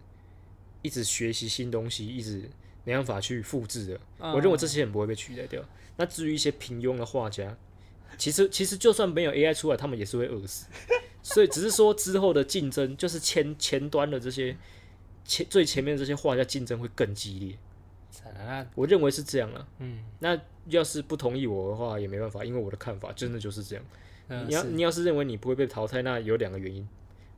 [0.82, 2.48] 一直学习新东西，一直
[2.84, 4.00] 没办法去复制的。
[4.20, 5.62] 嗯我认为这些人不会被取代掉。
[5.96, 7.54] 那至于一些平庸的画家，
[8.18, 10.66] 其实其实就算没有 AI 出来，他们也是会饿死。
[11.22, 14.56] 所以只是说之后的竞争，就是前前端的这些
[15.24, 17.56] 前最前面的这些画家竞争会更激烈。
[18.74, 19.66] 我认为是这样啊。
[19.78, 23.84] 嗯那要是不同意我的话也没办法，因为我的看法真的就是这样。
[24.28, 26.88] 嗯你要你要是认为你不会被淘汰，那有两个原因：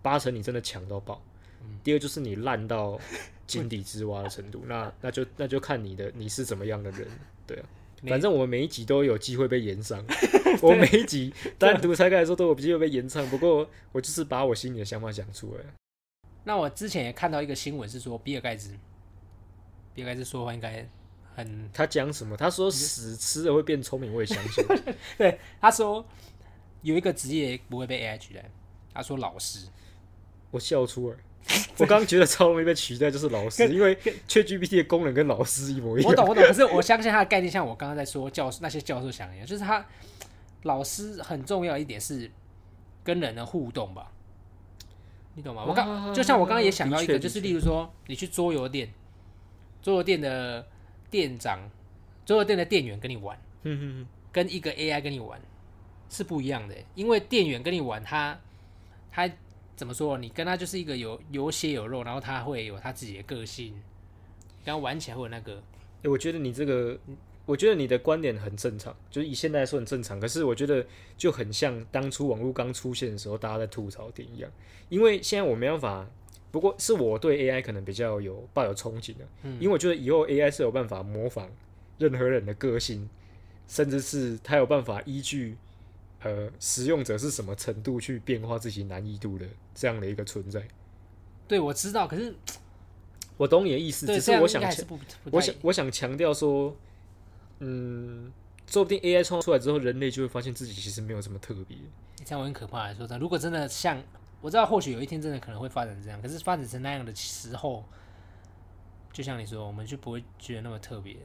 [0.00, 1.20] 八成你真的强到爆，
[1.62, 2.98] 嗯第二就是你烂到
[3.46, 4.62] 井底之蛙的程度。
[4.66, 7.08] 那那就那就看你的你是怎么样的人，
[7.46, 7.64] 对啊。
[8.04, 10.04] 你反正我们每一集都有机会被延上，
[10.60, 13.24] 我每一集 单独拆开来说都有机会被延上。
[13.30, 15.64] 不过我就是把我心里的想法讲出来。
[16.44, 18.74] 那我之前也看到一个新闻是说，比尔盖茨，
[19.94, 20.84] 比尔盖茨说话应该
[21.36, 22.36] 很他讲什么？
[22.36, 24.64] 他说屎吃了会变聪明，我也相信。
[25.16, 25.38] 对。
[25.60, 26.04] 他说
[26.82, 28.44] 有一个职业不会被 AI 取代，
[28.92, 29.68] 他说老师。
[30.50, 31.16] 我笑出来。
[31.78, 33.96] 我刚刚觉得超容易被取代，就是老师，因为
[34.28, 36.10] ChatGPT 的功能跟老师一模一样。
[36.10, 36.42] 我懂，我懂。
[36.44, 39.84] 可是我相信他的概念，像我刚刚在说教那些教授想的一样，就是他
[40.62, 42.30] 老师很重要一点是
[43.02, 44.12] 跟人的互动吧，
[45.34, 45.64] 你懂吗？
[45.66, 48.92] 我刚啊就像我刚刚也想到一个，就是例如说你去桌游店，
[49.82, 50.64] 桌游店的
[51.10, 51.58] 店长、
[52.24, 55.40] 桌游店的店员跟你玩，嗯嗯跟一个 AI 跟你玩
[56.08, 58.38] 是不一样的，因为店员跟你玩他
[59.10, 59.28] 他
[59.82, 60.16] 怎么说？
[60.16, 63.74] 你跟他就是一个有有血有肉，然后他会有他自己的个性，
[64.64, 65.60] 然后玩起来会有那个。
[66.02, 66.96] 欸我觉得你这个，
[67.44, 70.20] 我觉得你的观点很正常，就是以现在来说很正常。
[70.20, 70.86] 可是我觉得
[71.18, 74.48] 就很像当初网络刚出现的时候，大家在吐槽点一样。
[74.88, 76.06] 因为现在我没办法，
[76.52, 79.26] 不过是我对 AI 可能比较有抱有憧憬的，
[79.58, 81.50] 因为我觉得以后 AI 是有办法模仿
[81.98, 83.10] 任何人的个性，
[83.66, 85.56] 甚至是他有办法依据
[86.24, 90.62] 呃使用者是什么程度去变化自己难易度的这样的一个存在。
[91.48, 92.34] 对，我知道，可是
[93.36, 94.86] 我懂你的意思，对只是我想是
[95.30, 96.74] 我想我想强调说，
[97.58, 98.32] 嗯，
[98.66, 101.76] 说不定 AI 创造出来之后，人类就会发现自己其实没有这么特别。
[102.24, 104.00] 这样我很可怕来说真的，如果真的像
[104.40, 107.84] 我知道，或许有一天真的可能会发展成这样，可是发展成那样的时候，
[109.12, 111.16] 就像你说，我们就不会觉得那么特别，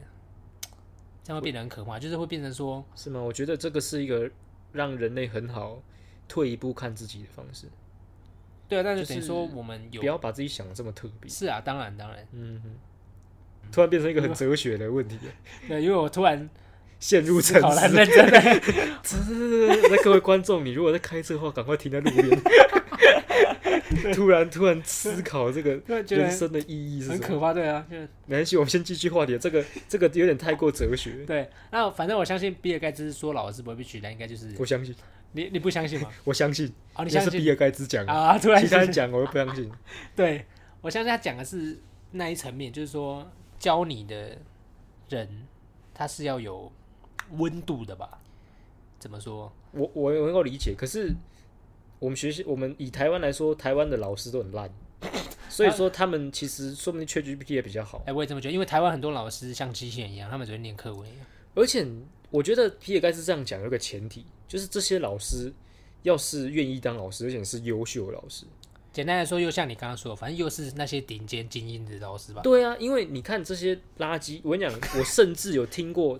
[1.22, 3.20] 这样会变得很可怕，就是会变成说，是吗？
[3.20, 4.28] 我觉得这个是一个
[4.72, 5.82] 让人类很好
[6.28, 7.66] 退一步看自己的方式，
[8.68, 11.30] 对啊，但是等于说我们有不要把自己想的这么特别。
[11.30, 12.70] 是啊，当然当然，嗯哼，
[13.72, 15.18] 突然变成一个很哲学的问题，
[15.66, 16.48] 对，因为我突然
[17.00, 17.96] 陷入沉思。
[17.96, 18.40] 认真的，
[19.90, 22.28] 那各位观众，你如果在开车的话，赶快停在路边。
[24.14, 27.14] 突然突然思考这个 人生的意义是什么？
[27.14, 27.96] 很可怕，对啊，就
[28.26, 29.36] 没关系，我们先继续话题。
[29.38, 31.48] 这个 这个有点太过哲学，对。
[31.70, 34.94] 那反正我相信比尔盖茨说老师不会被取代，应该就是我相信，
[35.32, 36.10] 你你不相信吗？
[36.24, 38.38] 我相信，哦，你相信是比尔盖茨讲，啊？
[38.38, 39.70] 突然其他人讲我又不相信。
[40.14, 40.44] 对
[40.80, 41.78] 我相信他讲的是
[42.12, 44.38] 那一层面，就是说教你的
[45.08, 45.28] 人
[45.94, 46.70] 他是要有
[47.32, 48.20] 温度的吧？
[48.98, 49.52] 怎么说？
[49.72, 51.14] 我我能够理解，可是
[51.98, 54.70] 我们学习，我们以台湾来说，台湾的老师都很烂，
[55.48, 58.02] 所以说他们其实说不定 ChatGPT 也比较好。
[58.06, 61.26] 哎、我也这么觉得，因为台湾很多老师像机器人一样，他们只会念课文一样。
[61.54, 61.86] 而且
[62.30, 65.52] 我觉得比尔盖茨这样讲有个前提，就是这些老师
[66.02, 68.44] 要是愿意当老师，而且是优秀的老师。
[68.92, 72.42] 简单来说，又像你刚刚说的，反正又是那些顶尖精英的老师吧。
[72.42, 76.18] 对啊，因为你看这些垃圾，我跟你讲，我甚至有听过，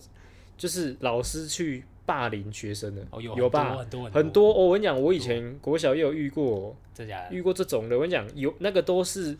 [0.56, 3.76] 就是老师去霸凌学生的，哦，有有吧？
[3.76, 6.74] 很多很多我跟你讲，我以前国小也有遇过，
[7.30, 7.94] 遇过这种的。
[7.94, 9.36] 我跟你讲，有那个都是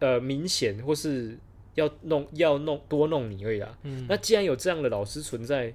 [0.00, 1.38] 呃明显或是
[1.76, 3.78] 要弄要弄多弄你而已啊。
[3.84, 4.06] 嗯。
[4.08, 5.72] 那既然有这样的老师存在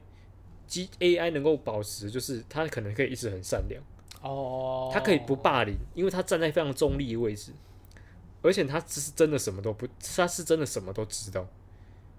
[0.68, 3.82] ，，G AI 能够保持，就是他可能可以一直很善良，
[4.22, 7.54] 哦，他可以不霸凌，因为他站在非常中立的位置，
[8.42, 11.48] 而且他只是真的什么都不，他是真的什么都知道，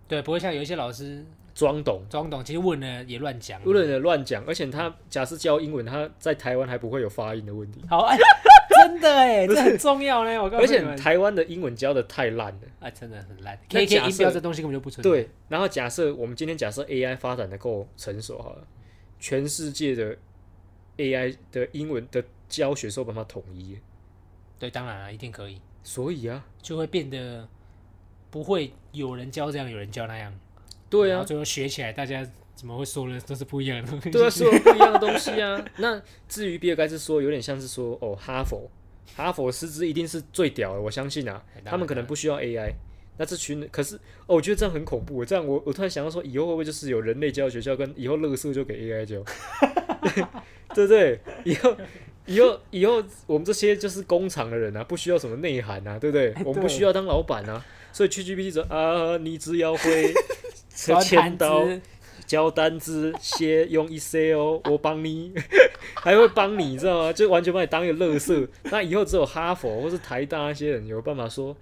[0.09, 1.25] 对，不会像有一些老师
[1.57, 2.05] 装懂。
[2.11, 3.59] 装懂，其实问了也乱讲。
[3.65, 8.19] 无论的乱讲，而且他假设教英文，他在台湾还不会有发音的问题，好，哎，
[8.69, 10.39] 真的哎， 这很重要呢。
[10.43, 12.61] 我告而且诉你们，台湾的英文教的太烂了。
[12.81, 13.59] 啊，真的很烂。
[13.71, 15.11] 那 K K 假设音标这东西根本就不存在。
[15.11, 18.67] 对，然后假设我们今天假设 AI 发展的够成熟好了，
[19.19, 20.15] 全世界的
[20.99, 23.81] AI 的英文的教学是有办法统一的，
[24.59, 27.49] 对，当然了，一定可以，所以啊，就会变得
[28.31, 30.39] 不会有人教这样，有人教那样。
[30.89, 34.11] 对啊，最后学起来，大家怎么会说的都是不一样的东西？
[34.11, 35.63] 对啊，说不一样的东西啊。
[35.79, 38.71] 那至于比尔盖茨说，有点像是说哦，哈佛，
[39.15, 42.73] 哈佛师资一定是最屌的，我相信啊，哎他们可能不需要 AI。
[43.19, 43.97] 那这群人可是
[44.27, 45.25] 哦，我觉得这样很恐怖。
[45.25, 49.25] 这样我我突然想到说，以后会不会就是有人类教学校，跟以后乐色就给 AI 教，
[50.75, 51.19] 对不对？
[51.45, 51.75] 以后
[52.27, 56.35] 以后以后我们这些就是工厂的人啊，不需要什么内涵啊，对不对？
[56.45, 60.13] 我们不需要当老板啊，所以去 GPT 说啊，你只要会
[60.87, 61.65] 端签刀。
[61.65, 61.81] 子
[62.27, 65.33] 交单子，写用 Excel，我帮你，
[65.95, 67.13] 还会帮你，你知道吗？
[67.13, 68.45] 就完全把你当一个乐色。
[68.65, 71.57] 那以后只有哈佛或是台大那些人有办法说，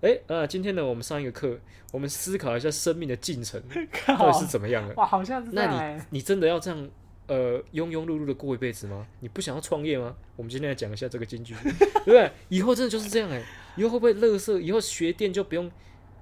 [0.00, 1.58] 哎、呃，今天呢，我们上一个课，
[1.92, 3.62] 我们思考一下生命的进程
[4.08, 4.94] 到底是怎么样的。
[4.94, 6.88] 哇，好像是那你你真的要这样
[7.26, 9.06] 呃庸庸碌碌的过一辈子吗？
[9.20, 10.14] 你不想要创业吗？
[10.34, 12.30] 我们今天来讲一下这个金句，对不对？
[12.48, 13.42] 以后真的就是这样哎、
[13.76, 14.58] 以后会不会乐色？
[14.58, 15.70] 以后学电就不用。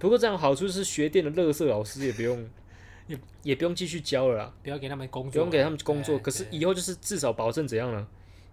[0.05, 2.47] 不过这样好处是学店的乐色老师也不用，
[3.09, 6.19] 也也不用继续教了啦，不要给他们工作，不用给他们工作。
[6.19, 8.07] 可是以后就是至少保证怎样呢？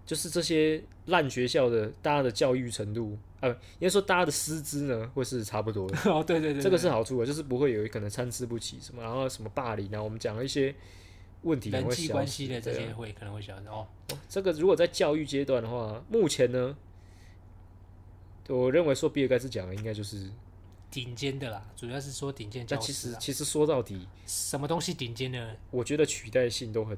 [0.06, 5.98] 就是这些烂学校的大家的教育程度，呃，应该说大家的师资呢会是差不多的。
[6.10, 10.74] 哦，对对对，这个是好处啊，就是不会有可能参差不齐什么，然后什么霸凌啊，我们讲了一些
[11.42, 13.86] 问题人际关系的这些会可能会消失哦。
[14.30, 16.78] 这个如果在教育阶段的话，目前呢，
[18.48, 20.30] 我认为说比尔盖茨讲的应该就是，
[20.92, 25.56] 顶尖的啦，主要是说顶尖教师啊，实其实说到底，什么东西顶尖呢？
[25.72, 26.98] 我觉得取代性都很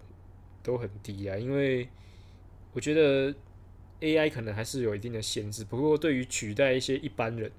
[0.63, 1.88] 都很低啊，因为
[2.73, 3.34] 我觉得
[4.01, 7.51] AI 可能还是有一定的限制，不过对于取代一些一般人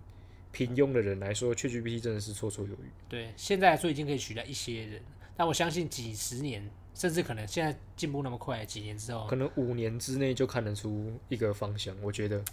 [0.50, 2.90] 平庸的人来说，ChatGPT 真的是绰绰有余。
[3.08, 5.00] 对，现在来说已经可以取代一些人，
[5.36, 11.96] 但我相信几十年，甚至可能现在进步那么快，几年之后，可能五年之内就看得出一个方向。
[12.02, 12.44] 我觉得，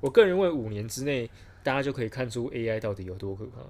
[0.00, 1.28] 我个人认为五年之内，
[1.64, 3.62] 大家就可以看出 AI 到底有多可怕。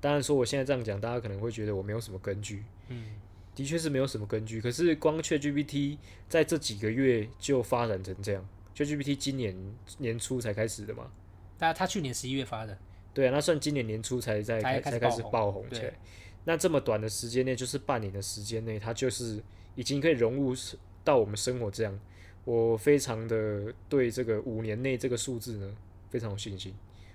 [0.00, 3.16] 当然说我现在这样讲，大家可能会觉得我没有什么根据，嗯，
[3.54, 4.60] 的确是没有什么根据。
[4.60, 5.98] 可是光 ChatGPT
[6.28, 9.56] 在这几个月就发展成这样，ChatGPT 今年
[9.98, 11.10] 年初才开始的嘛，
[11.58, 12.78] 但他去年十一月发的，
[13.14, 15.92] 对啊，那算今年年初才在才开才开始爆红爆红起来。
[16.44, 19.42] 那这么短的时间内，就是半年的时间内，它就是
[19.74, 20.54] 已经可以融入
[21.02, 21.98] 到我们生活这样。
[22.44, 25.76] 我非常的对这个五年内这个数字呢
[26.10, 26.72] 非常有信心。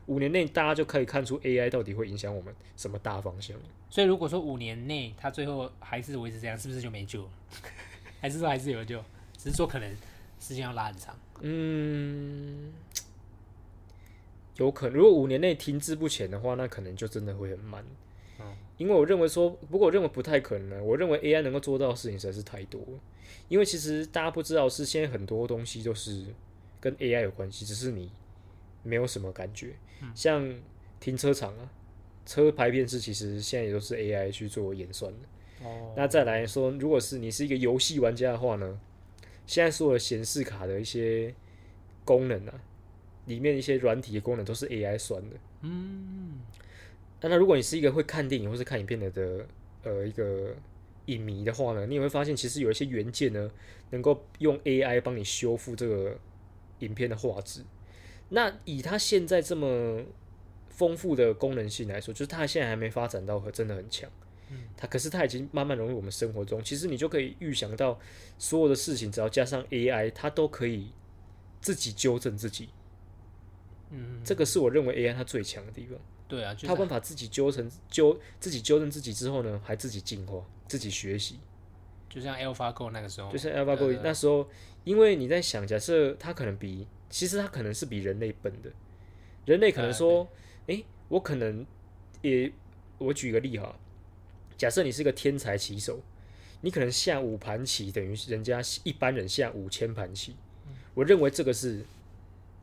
[0.07, 3.55] 五年内大家就可以看出 AI 到底会影响我们什么大方向。
[3.89, 7.29] 所以如果说五年内它最后还是维持这样，是不是就没救了？
[8.21, 9.03] 还是说还是有救？
[9.37, 9.89] 只是说可能
[10.39, 11.15] 时间要拉很长。
[11.41, 12.71] 嗯，
[14.57, 17.83] 有可能，如果五年内停滞不前的话，那可能就真的会很慢。
[18.39, 18.45] 嗯
[18.77, 20.83] 因为我认为说，不过我认为不太可能。
[20.83, 22.99] 我认为 AI 能够做到的事情实在是太多了。
[23.47, 26.25] 因为其实大家不知道是现在很多东西都是
[26.79, 28.09] 跟 AI 有关系，只是你
[28.81, 29.75] 没有什么感觉。
[30.13, 30.53] 像
[30.99, 31.71] 停车场啊，
[32.25, 35.65] 车牌辨识其实现在也都是 AI 去做演算的。
[35.65, 38.79] 哦，那再来说，如果是你是一个游戏玩家的话呢，
[39.45, 41.33] 现在所有的显示卡的一些
[42.03, 42.53] 功能啊，
[43.25, 45.35] 里面一些软体的功能都是 AI 算的。
[45.61, 46.39] 嗯，
[47.21, 49.45] 那那如果你是一个会看电影或是看影片的的
[49.83, 50.55] 呃一个
[51.05, 53.51] 影迷的话呢，你也会发现其实有一些元件呢，
[53.91, 56.17] 能够用 AI 帮你修复这个
[56.79, 57.63] 影片的画质。
[58.33, 60.01] 那以它现在这么
[60.69, 64.09] 丰富的功能性来说，就是它现在还没发展到和真的很强。
[64.75, 67.97] 它可是它已经慢慢融入我们生活中，其实你就可以预想到
[68.37, 70.91] 所有的事情，只要加上 AI，它都可以
[71.61, 72.67] 自己纠正自己。
[73.91, 81.39] 嗯，这个是我认为 AI 它最强的地方，对啊，就它有办法自己纠正纠自己纠正自己之后呢，还自己进化、自己学习。
[82.09, 84.45] 就像 AlphaGo 那个时候，就像 AlphaGo 那时候，
[84.83, 88.71] 因为你在想，假设它可能比，其实它可能是比人类笨的。
[89.45, 90.27] 人类可能说，
[90.67, 91.65] 诶，我可能
[92.21, 92.51] 也，
[92.97, 93.77] 我举个例哈，
[94.57, 95.99] 假设你是个天才棋手，
[96.61, 100.35] 你可能下五盘棋等于人家一般人下五千盘棋。
[100.93, 101.83] 我认为这个是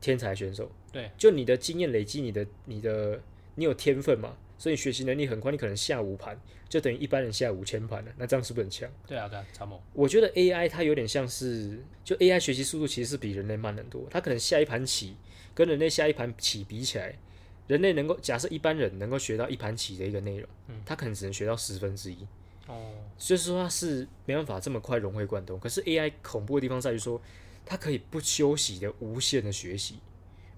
[0.01, 0.71] 天才选手。
[0.93, 3.21] 对，就你的经验累积，你的你的
[3.57, 8.91] 你有天分嘛，所以你学习能力很快，你可能下五盘就等于一般人下五千盘了，那这样是不是很强？
[9.07, 14.07] 对啊，对啊，超猛，我觉得 AI 它有点像是，就 AI 学习速度其实是比人类慢很多。
[14.11, 15.17] 它可能下一盘棋
[15.55, 17.17] 跟人类下一盘棋比起来，
[17.69, 20.49] 人类能够假设一般人能够学到一盘棋的一个内容，
[20.85, 22.27] 他可能只能学到十分之一。
[22.67, 25.59] 哦，所以说它是没办法这么快融会贯通。
[25.59, 27.19] 可是 AI 恐怖的地方在于说，
[27.65, 29.99] 它可以不休息的无限的学习，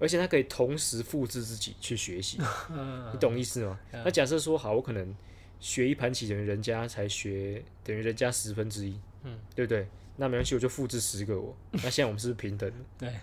[0.00, 2.38] 而且它可以同时复制自己去学习。
[3.12, 3.78] 你懂意思吗？
[3.92, 5.14] 那假设说好，我可能
[5.60, 9.86] 学一盘棋等于人家才学等于人家十分之一，嗯，对不对？
[10.16, 11.56] 那没关系，我就复制十个我。
[11.72, 12.76] 那现在我们是不是平等的？
[12.98, 13.14] 对，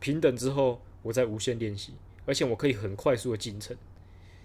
[0.00, 1.92] 平等之后，我再无限练习，
[2.26, 3.76] 而且我可以很快速的进程。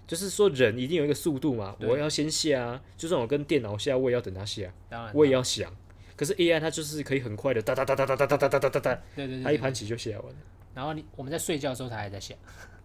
[0.06, 4.72] 就是说，人一定有一个速度嘛，我要先下啊，就算我跟电脑下，我也要等它下。
[4.88, 5.70] 当然，我也要想。
[6.16, 10.38] 可是 AI 它就是可以很快的哒哒哒哒哒哒哒哒哒哒哒对对，它一盘棋就下完了，
[10.74, 12.36] 然后你我们在睡觉的时候，它还在想，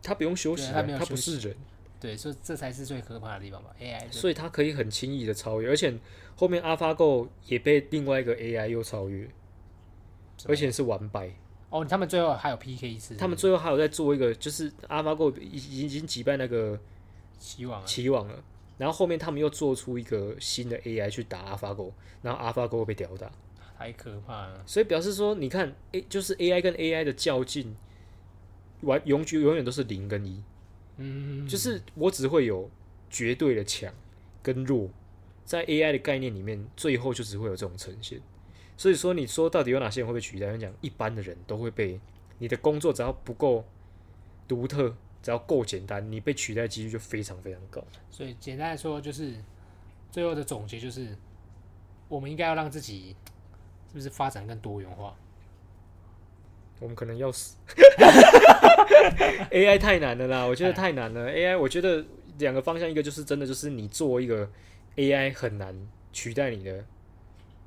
[0.02, 1.56] 它不用休息啊，它没有它不是人，
[2.00, 5.94] 对，所以这才是最可怕的地方吧，AI 所以它可以很轻易的超越，而且
[6.36, 9.30] 后面 AlphaGo 也被另外一个 AI 又超越，
[10.48, 11.32] 而且是完败。
[11.70, 16.80] 哦，他们最后还有 PK 一次，他们最后还有在做一个，就是 AlphaGo 已已经击败那个
[17.40, 18.44] 希望啊，棋王了，
[18.78, 23.32] 然后后面他们又做出一个新的 AI 去打 AlphaGo，然后 AlphaGo 被吊打。
[23.84, 27.76] 太可怕了，所以表示说，你看，A 就是 AI 跟 AI 的较劲，
[28.80, 30.42] 完永久永远都是零跟一。
[30.96, 32.72] 嗯，就是我只会有
[33.10, 33.94] 绝对的强
[34.42, 34.90] 跟弱，
[35.44, 38.22] 在 AI 的概念里面，最后就只会有这种呈现。
[38.78, 40.48] 所以说，你说到底有哪些人会被取代？
[40.48, 42.00] 我讲一般的人都会被
[42.38, 43.66] 你的工作只要不够
[44.48, 47.84] 独特，只要够简单，你被取代几率就非常非常高。
[48.10, 49.36] 所以简单来说，就是
[50.10, 51.18] 最后的总结就是，
[52.08, 53.16] 我们应该要让自己
[53.94, 55.14] 是不是发展更多元化？
[56.80, 57.56] 我们可能要死，
[59.52, 61.30] AI 太难了啦，我觉得太难了。
[61.32, 62.04] AI 我觉得
[62.39, 64.50] 两个方向，一个就是真的就是你做一个
[64.98, 65.74] AI 很难
[66.12, 66.84] 取代你的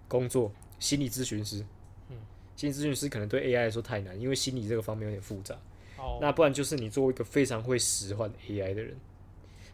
[0.07, 1.65] 工作，心理咨询师。
[2.11, 2.17] 嗯，
[2.57, 5.55] 心理咨询师可能对 AI 来说太难，因为心理这个方面有点复杂。
[5.97, 8.95] 哦，那不然就是你做一个非常会使唤 AI 的人。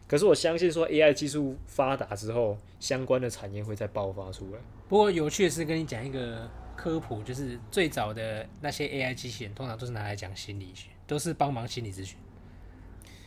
[0.07, 4.59] 可是我相信说 AI 技术发达之后，相关的产业会再爆发出来。
[4.93, 12.15] 不过有趣的是，跟你讲一个科普，就是最早的那些 AI 机器人，通常都是拿来讲心理学，都是帮忙心理咨询。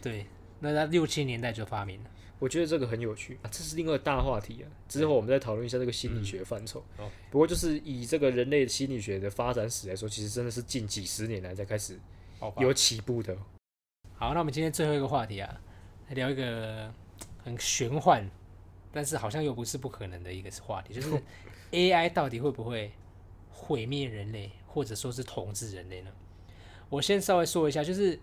[0.00, 0.26] 对，
[0.60, 2.10] 那在六七年代就发明了。
[2.38, 4.70] 我觉得这个很有趣啊，这是另外大话题啊。
[4.86, 6.84] 之后我们再讨论一下这个心理学范畴。
[7.00, 11.98] 嗯不过就是以这个人类心理学的发展史来说，其实真的是近几十年来才开始。
[12.60, 13.36] 有起步的。
[14.14, 15.60] 好，那我们今天最后一个话题啊，
[16.06, 16.94] 来聊一个
[17.42, 18.24] 很玄幻，
[18.92, 21.10] 但是好像又不是不可能的一个话题，就是
[21.72, 22.92] AI 到底会不会
[23.50, 26.10] 毁灭人类，或者说是统治人类呢？
[26.88, 28.18] 我先稍微说一下，就是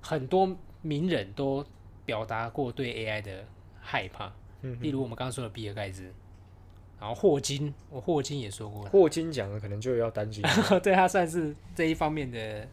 [0.00, 1.64] 很多名人都
[2.04, 3.44] 表达过对 AI 的
[3.80, 6.12] 害怕，嗯例如我们刚刚说的比尔盖茨，
[6.98, 10.42] 然后霍金，我霍金也说过，霍金讲的可能就要担心，
[10.82, 12.68] 对他算是这一方面的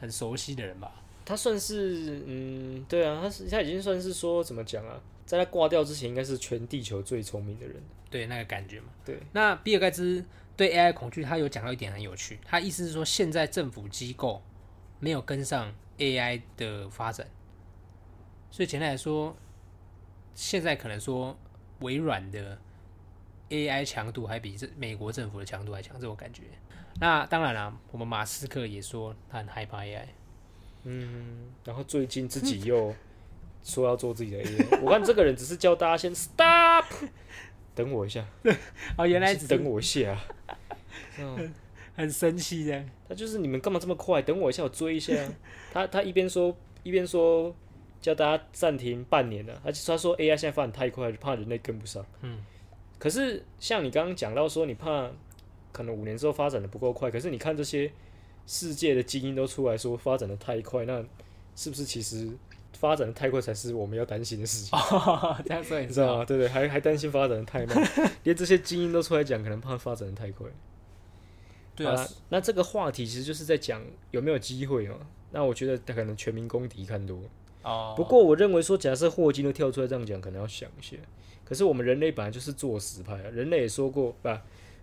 [0.00, 1.01] 很熟悉的人吧。
[1.24, 7.76] 他算是嗯，对啊，他是他已经算是说怎么讲啊，在他挂掉之前，应该是全地球最聪明的人。
[8.10, 8.88] 对那个感觉嘛。
[9.04, 10.24] 对，那比尔盖茨
[10.56, 14.42] 对 AI 恐惧，他有讲到一点很有趣，他意思是说，现在政府机构
[15.00, 17.26] 没有跟上 AI 的发展，
[18.50, 19.34] 所以简单来说，
[20.34, 21.38] 现在可能说
[21.80, 22.58] 微软的
[23.48, 26.42] AI 强度还比这美国政府的强度还强，这种感觉。
[27.00, 30.04] 那当然啦，我们马斯克也说他很害怕 AI。
[30.84, 32.94] 嗯，然后最近自己又
[33.62, 36.84] 说要做自己的 AI，我看这个人只是叫大家先 stop，
[37.74, 38.26] 等我一下，
[38.98, 40.18] 哦，原来只等我一下。
[41.18, 41.52] 嗯，
[41.94, 42.84] 很生气的。
[43.08, 44.20] 他就是你们干嘛这么快？
[44.22, 45.14] 等我一下，我追一下。
[45.72, 47.54] 他他一边说一边说
[48.00, 52.04] 叫大家暂停半年了，而且他说 AI 现在发展太快，就怕人类跟不上。
[52.22, 52.38] 嗯，
[52.98, 55.10] 可是像你刚刚讲到说，你怕
[55.70, 57.90] 可能五年之后发展的不够快，可是你看这些
[58.46, 61.04] 世界的精英都出来说发展的太快，那
[61.54, 62.28] 是不是其实
[62.72, 64.76] 发展的太快才是我们要担心的事情？
[64.78, 65.80] 哦，这样说。
[65.80, 66.24] 你知道吗？
[66.24, 67.76] 对对，还还担心发展的太慢，
[68.24, 70.46] 连这些精英都出来讲，可能怕发展的太快。
[71.74, 74.96] 对啊，那这个话题其实就是在讲有没有机会嘛。
[75.30, 77.18] 那我觉得可能全民公敌看多。
[77.62, 80.96] 哦，不过我认为说，假设霍金都跳出来这样讲，可能要想一下。
[81.44, 84.28] 可是我们人类本来就是作死派啊，人类也说过，不，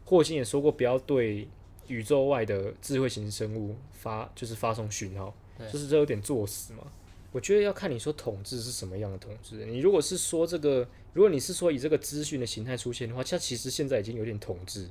[0.06, 1.48] 霍金也说过，不要对
[1.90, 5.34] 宇宙外的智慧型生物发就是发送讯号，
[5.72, 6.84] 就是这有点作死嘛。
[7.32, 9.66] 我觉得要看你说统治是什么样的统治。
[9.66, 14.90] 你如果是说这个，如果你是说以这个资讯的形态出现的话，它其实现在已经有点统治。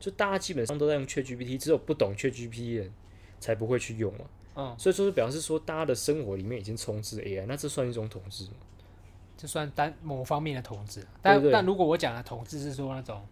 [0.00, 2.92] 就大家基本上都在用 ChatGPT，只有不懂 ChatGPT 的人
[3.40, 4.24] 才不会去用嘛。
[4.54, 8.56] 嗯，所以说是表示说，大家的生活里面已经充斥 AI，那这算一种统治吗？
[9.36, 11.04] 这算单某方面的统治。
[11.22, 13.24] 但对但如果我讲的统治是说那种，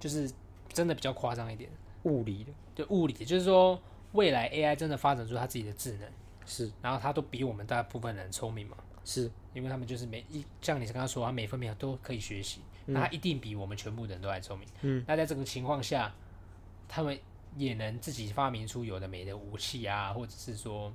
[0.00, 0.30] 就是
[0.72, 1.68] 真的比较夸张一点，
[2.04, 2.52] 物理的。
[2.74, 3.80] 对物理，就是说
[4.12, 6.08] 未来 AI 真的发展出它自己的智能，
[6.46, 6.70] 是。
[6.80, 14.68] 然后它都比我们大部分人聪明嘛，是，因为他们就是每一像你刚刚说，他每分每秒都可以学习，那它一定比我们全部的人都还聪明。
[14.80, 16.14] 嗯，那在这个情况下，
[16.88, 17.18] 他们
[17.56, 20.92] 也能自己发明出有的没的武器啊，或者是说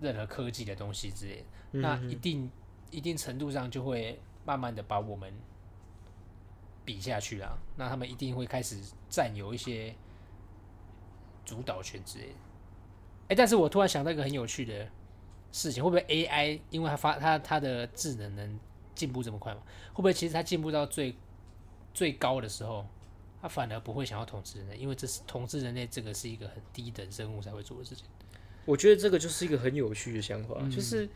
[0.00, 1.44] 任何科技的东西之类的。
[1.72, 2.50] 那一定
[2.90, 5.32] 一定程度上就会慢慢的把我们
[6.84, 7.58] 比下去啦。
[7.76, 8.78] 那他们一定会开始
[9.08, 9.94] 占有一些
[11.44, 12.34] 主导权之类的。
[13.28, 14.88] 哎、但是我突然想到一个很有趣的
[15.52, 18.60] 事情，会不会 AI 因为它发它它的智能能
[18.94, 19.62] 进步这么快嘛？
[19.92, 21.16] 会不会其实它进步到最
[21.94, 22.86] 最高的时候，
[23.40, 28.04] 它反而不会想要统治人类，因为这是统治人类这个是一个很低等生物才会做的事情。
[28.64, 31.08] 我觉得这个就是一个很有趣的想法，就是，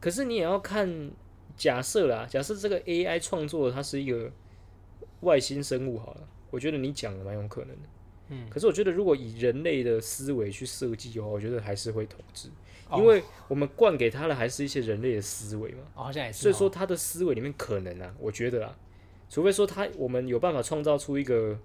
[0.00, 1.10] 可是你也要看，
[1.56, 4.30] 假设啦，假设这个 AI 创作它是一个
[5.24, 7.88] 外星生物好了，我觉得你讲的蛮有可能的。
[8.28, 12.48] 嗯，可是我觉得如果以人类的思维去设计的话，我觉得还是会统治，
[12.88, 15.80] 哦因为我们灌给他的还是一些人类的思维嘛。
[15.94, 16.42] 哦，好像也是哦。
[16.42, 18.78] 所以说他的思维里面可能啊，我觉得啊，
[19.28, 21.58] 除非说他我们有办法创造出一个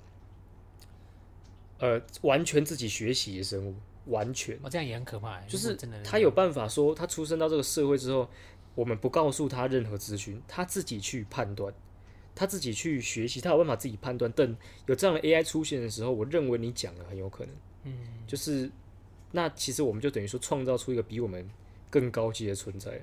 [1.77, 3.75] 呃完全自己学习的生物，
[4.07, 5.45] 完全，哦，这样也很可怕欸。
[5.47, 8.27] 就是真的他有办法说，他出生到这个社会之后，
[8.75, 11.73] 我们不告诉他任何资讯，他自己去判断，
[12.39, 14.31] 他自己去学习，他有办法自己判断。
[14.31, 18.71] 等有这样的 AI 出现的时候，我认为你讲的很有可能，嗯，就是
[19.33, 21.45] 那其实我们就等于说创造出一个比我们
[21.89, 23.01] 更高级的存在。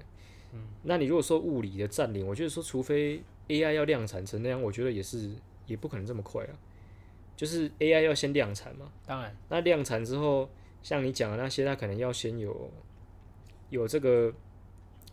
[0.55, 5.31] 嗯，那你如果说物理的占领，我觉得说除非 AI 要量产成那样，我觉得也是
[5.67, 6.57] 也不可能这么快啊。
[7.37, 10.49] 就是 AI 要先量产嘛，当然，那量产之后，
[10.83, 12.71] 像你讲的那些，它可能要先有
[13.69, 14.33] 有这个，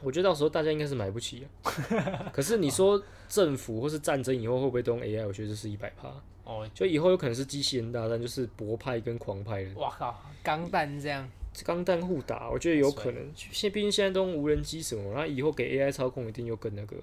[0.03, 2.29] 我觉得到时候大家应该是买不起啊。
[2.33, 5.25] 可是你说政府或是战争以后会不会都用 AI？
[5.25, 6.13] 我觉得这是一百趴。
[6.43, 11.27] 哦，就以后有可能是机器人大战，就是博派跟狂派的哇靠，钢弹这样，
[11.63, 13.31] 钢弹互打，我觉得有可能。
[13.33, 16.97] 现毕竟现在都用无人机什么，然后以后给 AI 操控一定又更那个。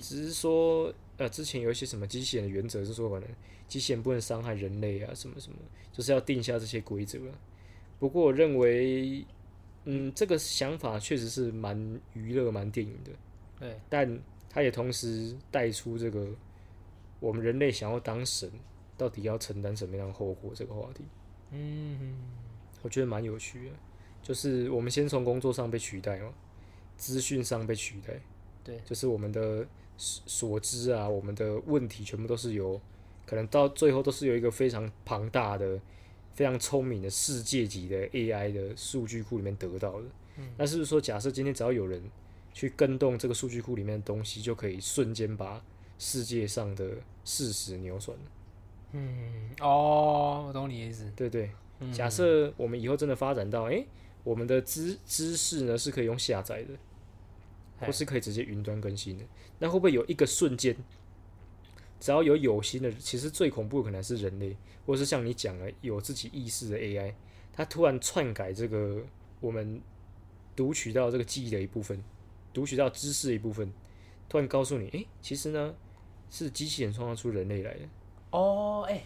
[0.00, 3.28] 只是说，呃，之前有一些什么机器人的原则是说，可能
[3.68, 5.56] 机器人不能伤害人类啊，什么什么，
[5.92, 7.18] 就是要定下这些规则。
[8.00, 9.24] 不过我认为，
[9.84, 13.10] 嗯，这个想法确实是蛮娱乐、蛮电影的。
[13.58, 16.28] 对，但它也同时带出这个
[17.18, 18.50] 我们人类想要当神，
[18.96, 21.04] 到底要承担什么样的后果这个话题。
[21.50, 22.14] 嗯，
[22.82, 23.74] 我觉得蛮有趣的。
[24.22, 26.32] 就是我们先从工作上被取代嘛，
[26.96, 28.20] 资讯上被取代。
[28.62, 29.66] 对，就是我们的
[29.96, 32.78] 所所知啊，我们的问题全部都是由
[33.24, 35.80] 可能到最后都是有一个非常庞大的、
[36.40, 40.06] 非常聪明的世界级的 AI 的数据库里面得到的。
[40.38, 42.02] 嗯，那是不是说，假设今天只要有人
[42.54, 45.62] 去跟动这个数据库里面的东西，就可以瞬间把
[45.98, 46.92] 世界上的
[47.26, 48.16] 事实扭转？
[48.92, 51.12] 嗯，哦，我懂你意思。
[51.14, 51.50] 对对，
[51.92, 53.86] 假设我们以后真的发展到，诶，
[54.24, 56.70] 我们的知知识呢是可以用下载的。
[57.82, 59.24] 或是可以直接云端更新的，
[59.58, 60.76] 那会不会有一个瞬间，
[62.00, 67.12] 只要有有心的，其实最恐怖的可能是人类，或是像你讲的有自己意识的 AI，
[67.52, 69.04] 它突然篡改这个
[69.38, 69.80] 我们
[70.56, 72.02] 读取到这个记忆的一部分，
[72.52, 73.70] 读取到知识的一部分，
[74.28, 75.74] 突然告诉你，诶，其实呢
[76.30, 77.80] 是机器人创造出人类来的。
[78.30, 79.04] 哦，哎，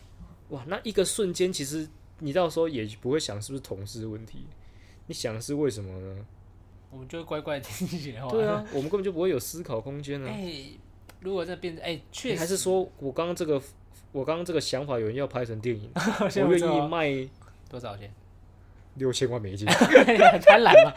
[0.51, 1.89] 哇，那一个瞬间，其实
[2.21, 4.47] 你到时候也不会想是不是同事的问题，
[5.07, 6.27] 你想是为什么呢？
[6.91, 8.31] 我们就会乖乖听你的话。
[8.31, 10.29] 对啊，我们根本就不会有思考空间呢。
[10.31, 10.69] 哎，
[11.25, 13.61] 如果这变成哎，确实还是说我刚刚这个
[14.13, 17.29] 我刚刚这个想法有人要拍成电影， 我愿意卖
[17.69, 18.13] 多少钱？
[18.97, 20.93] 六千万美金，贪婪嘛。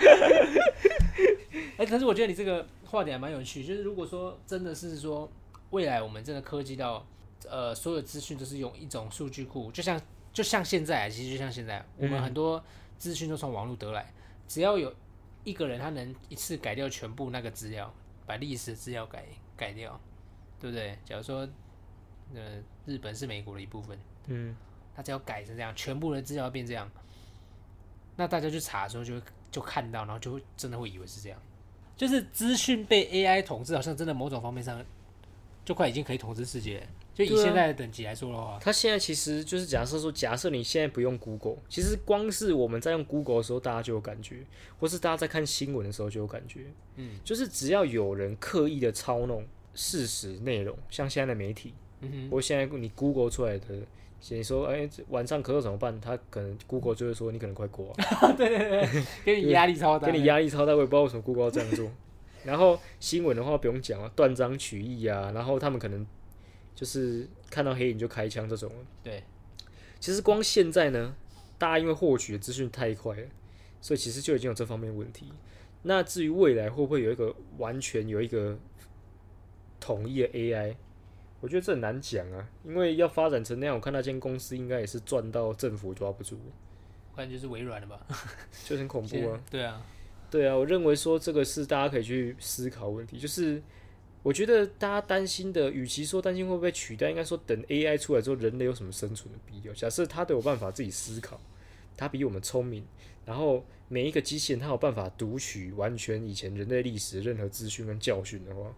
[1.78, 5.28] 哎，但是我觉得你这个话题还蛮有趣，就是如果说真的是说
[5.72, 7.04] 未来我们真的科技到
[7.50, 10.00] 呃所有资讯都是用一种数据库，就像
[10.32, 12.64] 就像现在，其实就像现在，我们很多
[13.00, 14.14] 资讯都从网络得来，
[14.48, 14.94] 只要有。
[15.44, 17.90] 一个人他能一次改掉全部那个资料，
[18.26, 19.24] 把历史资料改
[19.56, 19.98] 改掉，
[20.60, 20.98] 对不对？
[21.06, 21.48] 假如说，
[22.34, 23.98] 呃，日本是美国的一部分，
[24.28, 24.56] 嗯，
[24.96, 26.90] 他只要改成这样，全部的资料变这样，
[28.16, 31.40] 那大家去查的时候就就看到，然后就会真的会以为是这样，
[31.96, 34.84] 就是资讯被 AI 统治，好像真的某种方面上
[35.64, 36.88] 就快已经可以统治世界。
[37.14, 44.46] 就以现在的等级来说的话，它现在其实就是假设说，假设你现在不用 Google，其实光是我们在用 Google 的时候，大家就有感觉，
[44.80, 49.44] 或是大家在看新闻的时候就有感觉，嗯，就是只要有人刻意的操弄
[49.78, 53.66] 事实内容，像现在的媒体，嗯哼，或现在你 Google 出来的，
[54.32, 55.98] 你说哎晚上咳嗽怎么办？
[56.02, 57.96] 他可能 Google 就会说你可能快过，
[58.36, 61.90] 对对对，给你压力超大，给你压力超大，我也不知道为什么 Google 要这样做。
[62.44, 66.06] 然后新闻的话不用讲了，断章取义啊，然后他们可能。
[66.76, 68.72] 就是看到黑影就开枪这种。
[69.02, 69.24] 对，
[70.00, 71.16] 其实光现在呢，
[71.58, 73.24] 大家因为获取的资讯太快了，
[73.82, 75.34] 所以其实就已经有这方面问题。
[75.82, 78.56] 那至于未来会不会有一个完全有一个
[79.88, 80.76] 统一的 AI，
[81.40, 82.50] 我觉得这很难讲啊。
[82.66, 86.38] 因为要发展成那样，我看那间公司应该也是赚到政府抓不住。
[87.16, 88.06] 不然就是微软了吧？
[88.66, 89.42] 就很恐怖啊。
[89.50, 89.82] 对啊，
[90.30, 93.62] 对啊，我认为说这个是大家可以去思考问题，就是。
[94.24, 99.74] 我觉得大家担心的，与其说担心会不会取代，应该说等 AI 出来之后，人类有什么生存的必要？
[99.74, 101.40] 假设他都有办法自己思考，
[101.96, 102.86] 他比我们聪明，
[103.26, 108.76] 然后每一个机器人他有办法读取完全以前人类历史任何资讯跟教训的话，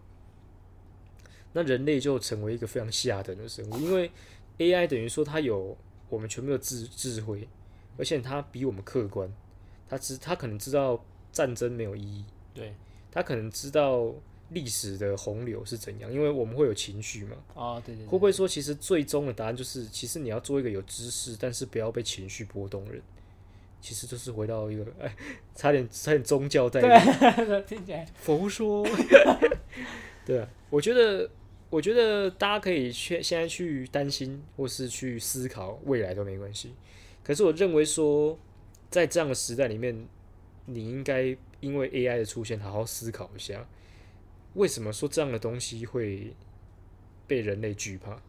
[1.52, 4.10] 那人类就成为一个非常下等的生物，因为
[4.58, 5.76] AI 等于说它有
[6.08, 7.48] 我们全部的智智慧，
[7.96, 9.32] 而且它比我们客观，
[9.88, 12.24] 它知它可能知道战争没有意义，
[12.54, 12.74] 对，
[13.10, 14.12] 它可能知道。
[14.52, 16.12] 历史的洪流是怎样？
[16.12, 17.36] 因为我们会有情绪嘛。
[17.54, 18.04] 啊，对对。
[18.04, 23.00] 会不会说，其实最终的答案就是，其实你要做一个有知识，但是不要被情绪波动的人。
[23.80, 25.14] 其实就是回到一个，哎，
[25.54, 26.80] 差点差点宗教在。
[26.80, 28.84] 对， 听起来佛说。
[30.26, 31.30] 对啊，我觉得，
[31.70, 36.74] 我觉得大家可以去现在去担心或是去思考未来都没关系。
[37.22, 38.38] 可是我认为说，
[38.90, 40.06] 在这样的时代里面，
[40.66, 43.68] 你应该因为 AI 的出现，好好思考一下，
[44.54, 46.34] 为什么说这样的东西会
[47.26, 48.20] 被人类惧怕？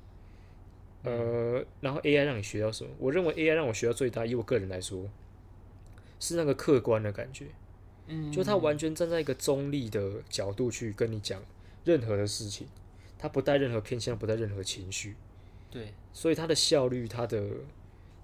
[1.03, 2.91] 呃，然后 AI 让你学到什么？
[2.99, 5.09] 我认为 AI 让我学到最大，以我个人来说，
[6.19, 7.47] 是那个客观的感觉。
[8.05, 11.41] 嗯，就他完全站在一个中立的角度去跟你讲
[11.85, 12.67] 任何的事情，
[13.21, 15.15] 他不带任何偏向，不带任何情绪，
[15.69, 17.49] 对，所以他的效率，他的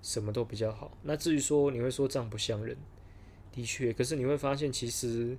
[0.01, 0.97] 什么都比较好。
[1.03, 2.75] 那至于说你会说这样不像人，
[3.51, 5.37] 的确，可是你会发现其实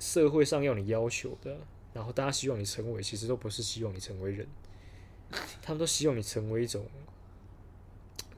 [0.00, 1.56] 社会上要你要求的，
[1.94, 4.46] 然后大家希望你成为，其实都不是希望你成为人，
[5.62, 6.84] 他们都希望你成为一种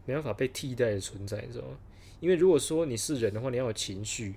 [0.05, 1.79] 没办法被替代的存在，你知道吗？
[2.21, 4.35] 因为如果说你是人的话，你要有情绪。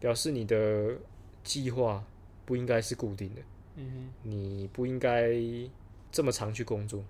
[0.00, 0.98] 表示你的
[1.44, 2.04] 计划
[2.44, 3.40] 不应该是固定的，
[3.76, 5.32] 嗯你不应该
[6.10, 7.02] 这么长去工作，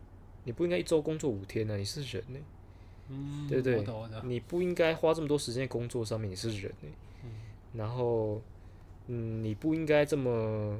[0.45, 2.39] 你不应该一周工作五天呢、你是人呢、
[3.49, 3.77] 对对？
[3.77, 6.89] 我懂我懂，你不应该花这么多时间在工作上面，你是人呢、
[7.75, 8.41] 然后，
[9.09, 10.79] 嗯，你不应该这么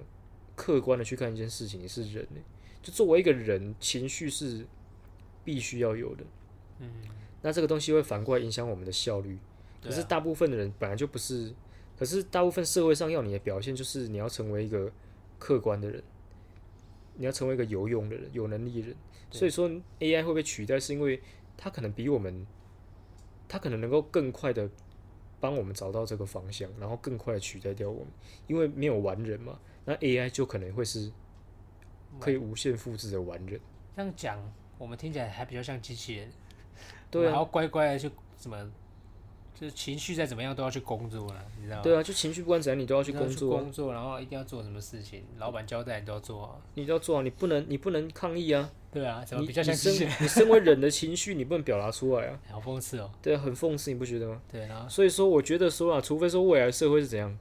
[0.55, 2.41] 客观的去看一件事情，你是人呢、
[2.83, 4.65] 就作为一个人，情绪是
[5.45, 6.25] 必须要有的。
[6.79, 6.91] 嗯，
[7.43, 9.39] 那这个东西会反过来影响我们的效率。
[9.83, 11.53] 可是大部分的人本来就不是，
[11.99, 14.89] 可是大部分社会上要你的表现就是你要成为一个
[15.43, 16.01] 客观的人，
[17.17, 18.97] 你要成为一个有用的人、有能力的人。
[19.29, 19.69] 所以说
[19.99, 21.21] AI 会被取代，是因为
[21.57, 22.47] 它可能比我们，
[23.49, 24.71] 它可能能够更快的
[25.41, 28.09] 帮我们找到这个方向，然后更快的取代掉我们，
[28.47, 31.11] 因为没有完人嘛，那 AI 就可能会是
[32.21, 33.61] 可以无限复制的完人。
[33.97, 36.31] 这样讲，我们听起来还比较像机器人，
[37.11, 38.71] 对啊，我们还要乖乖的去什么，
[39.63, 41.83] 就是情绪再怎么样都要去工作了，你知道吗？
[41.85, 43.63] 对啊，就情绪不管怎样，你都要去工作啊。
[43.63, 46.57] 工作，然后一定要做什么事情，老板交代你都要做啊。
[46.75, 50.09] 你都要做啊，你不能你不能抗议啊，对啊，怎么你比较像你身？
[50.21, 53.09] 你身为人的情绪，你不能表达出来啊， 好讽刺哦。
[53.23, 54.43] 对啊，很讽刺，你不觉得吗？
[54.51, 57.39] 对，啊所以说，我觉得说啊，除非说未来社会是怎样，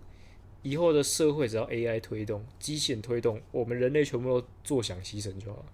[0.62, 5.66] 以后的社会只要 AI 推动，机器人推动，我们人类全部都坐享其成就好了。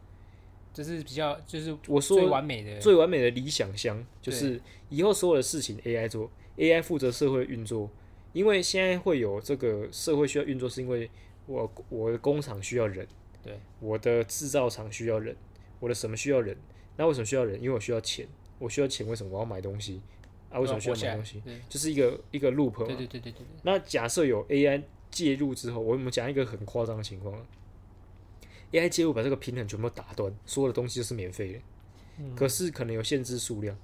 [0.78, 7.89] 这是比较就是我说最完美的，最完美的理想乡就是以后所有的事情 AI 做，AI 负责社会运作，
[8.32, 11.09] 因为现在会有这个社会需要运作，是因为
[11.47, 13.07] 我我的工厂需要人，
[13.41, 15.36] 对，我的制造厂需要人，
[15.80, 16.55] 我的什么需要人？
[16.95, 17.59] 那为什么需要人？
[17.59, 18.28] 因为我需要钱，
[18.59, 19.99] 我需要钱，为什么我要买东西？
[20.51, 21.41] 啊，为什么需要买东西？
[21.43, 22.86] 对就是一个一个 loop 嘛。
[22.86, 27.41] 对对对对对对，那假设有 AI 介入之后，我们讲一个很夸张的情况啊
[28.72, 31.59] ，AI 介入把这个平衡全部打断，所有的东西都是免费的，
[32.36, 33.78] 可是可能有限制数量，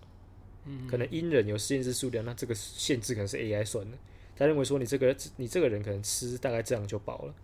[0.89, 3.97] 可能因人有限制数量，那这个限制可能是 AI 算的，
[4.35, 7.35] 他认为说你这个你这个人可能吃大概这样就饱了，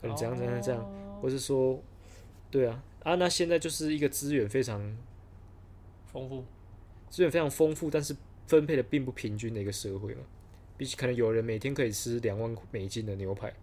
[0.00, 1.82] 可能怎样怎样怎样，或是说，
[2.50, 2.82] 对啊。
[3.02, 4.80] 啊，那现在就是一个资源非常
[6.12, 6.44] 丰富，
[7.08, 8.16] 资源非常丰富，但是
[8.48, 10.22] 分配的并不平均的一个社会嘛。
[10.76, 13.54] 比起可能有人每天可以吃两万美金的牛排，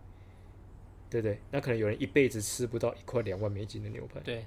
[1.13, 1.39] 对不对？
[1.51, 4.19] 那可能有人一辈子吃不到一块两万美金的牛排。
[4.21, 4.43] 对，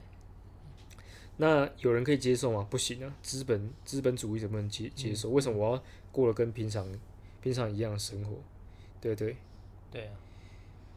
[1.37, 2.67] 那有人可以接受吗？
[2.69, 5.31] 不行啊，资本资本主义怎么能接接受？
[5.31, 6.85] 为什么我要过得跟平常
[7.41, 8.37] 平常一样的生活？
[9.01, 9.37] 对对？
[9.93, 10.15] 对啊，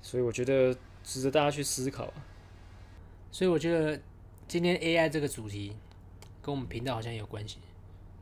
[0.01, 2.25] 所以我觉得值得大家去思考啊。
[3.31, 4.01] 所以我觉得
[4.47, 5.75] 今天 AI 这个主题
[6.41, 7.59] 跟我们频道好像有关系，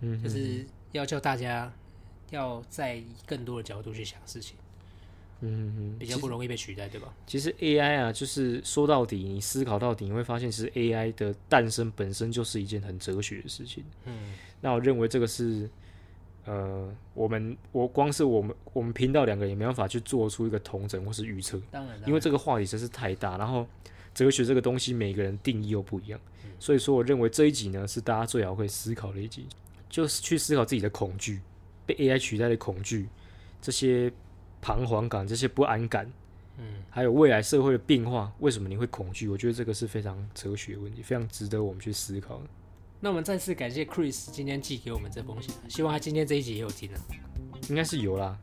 [0.01, 1.73] 嗯就是要叫大家
[2.29, 4.57] 要在更多的角度去想事情，
[5.41, 7.13] 嗯嗯比较不容易被取代，对吧？
[7.25, 13.83] 其实 AI 啊，就是说到底，你思考到底，你会发现，其实 AI 的诞生本身就是一件很哲学的事情。
[14.05, 15.69] 嗯，那我认为这个是，
[16.45, 23.67] 呃，我们我光是我们我们频道两个人也没办法去做出一个同整或是预测，当然，因为这个话题真是太大，然后
[24.13, 26.19] 哲学这个东西每个人定义又不一样，
[26.57, 29.45] 所以说我认为这一集呢是大家最好会思考的一集，
[29.87, 31.41] 就是去思考自己的恐惧，
[31.85, 33.07] 被 AI 取代的恐惧，
[33.61, 34.11] 这些
[34.61, 36.11] 彷徨感、这些不安感，
[36.57, 39.27] 嗯，还有未来社会的变化，为什么你会恐惧？
[39.27, 42.43] 我觉得这个是非常哲学的问题，非常值得我们去思考的。
[42.99, 46.99] 那我们再次感谢 Chris 今天寄给我们这封信，希望他今天这一集也有听啊。
[47.69, 48.35] 应该是有啦，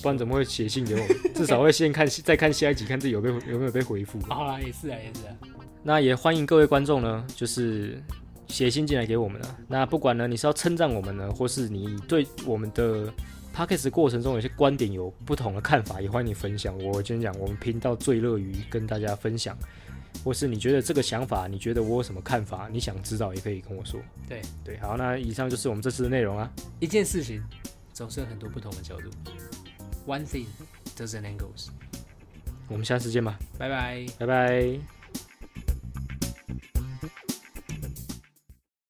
[0.00, 1.08] 不然怎么会写信给我们？
[1.34, 4.20] 至少会先看再看下一集，看自己有被有没有被回复。
[4.28, 5.34] 好啦，也是啊，也是啊。
[5.82, 8.00] 那也欢迎各位观众呢，就是
[8.46, 9.58] 写信进来给我们啊。
[9.66, 13.12] 那不管呢你是要称赞我们呢，或是你对我们的
[13.56, 16.76] podcast 过程中有些观点有不同的看法，也欢迎你分享。
[16.76, 19.56] 我今天讲，我们频道最乐于跟大家分享。
[20.24, 23.98] 或是你觉得这个想法，你觉得我有什么看法，你想知道也可以跟我说。
[24.28, 26.50] 对对，好，那以上就是我们这次的内容啊。
[26.80, 27.42] 一件事情
[27.94, 29.08] 总是有很多不同的角度。
[30.06, 30.46] One thing
[30.96, 31.68] doesn't angles。
[32.68, 34.06] 我们下次见吧，拜拜。
[34.18, 34.95] 拜拜。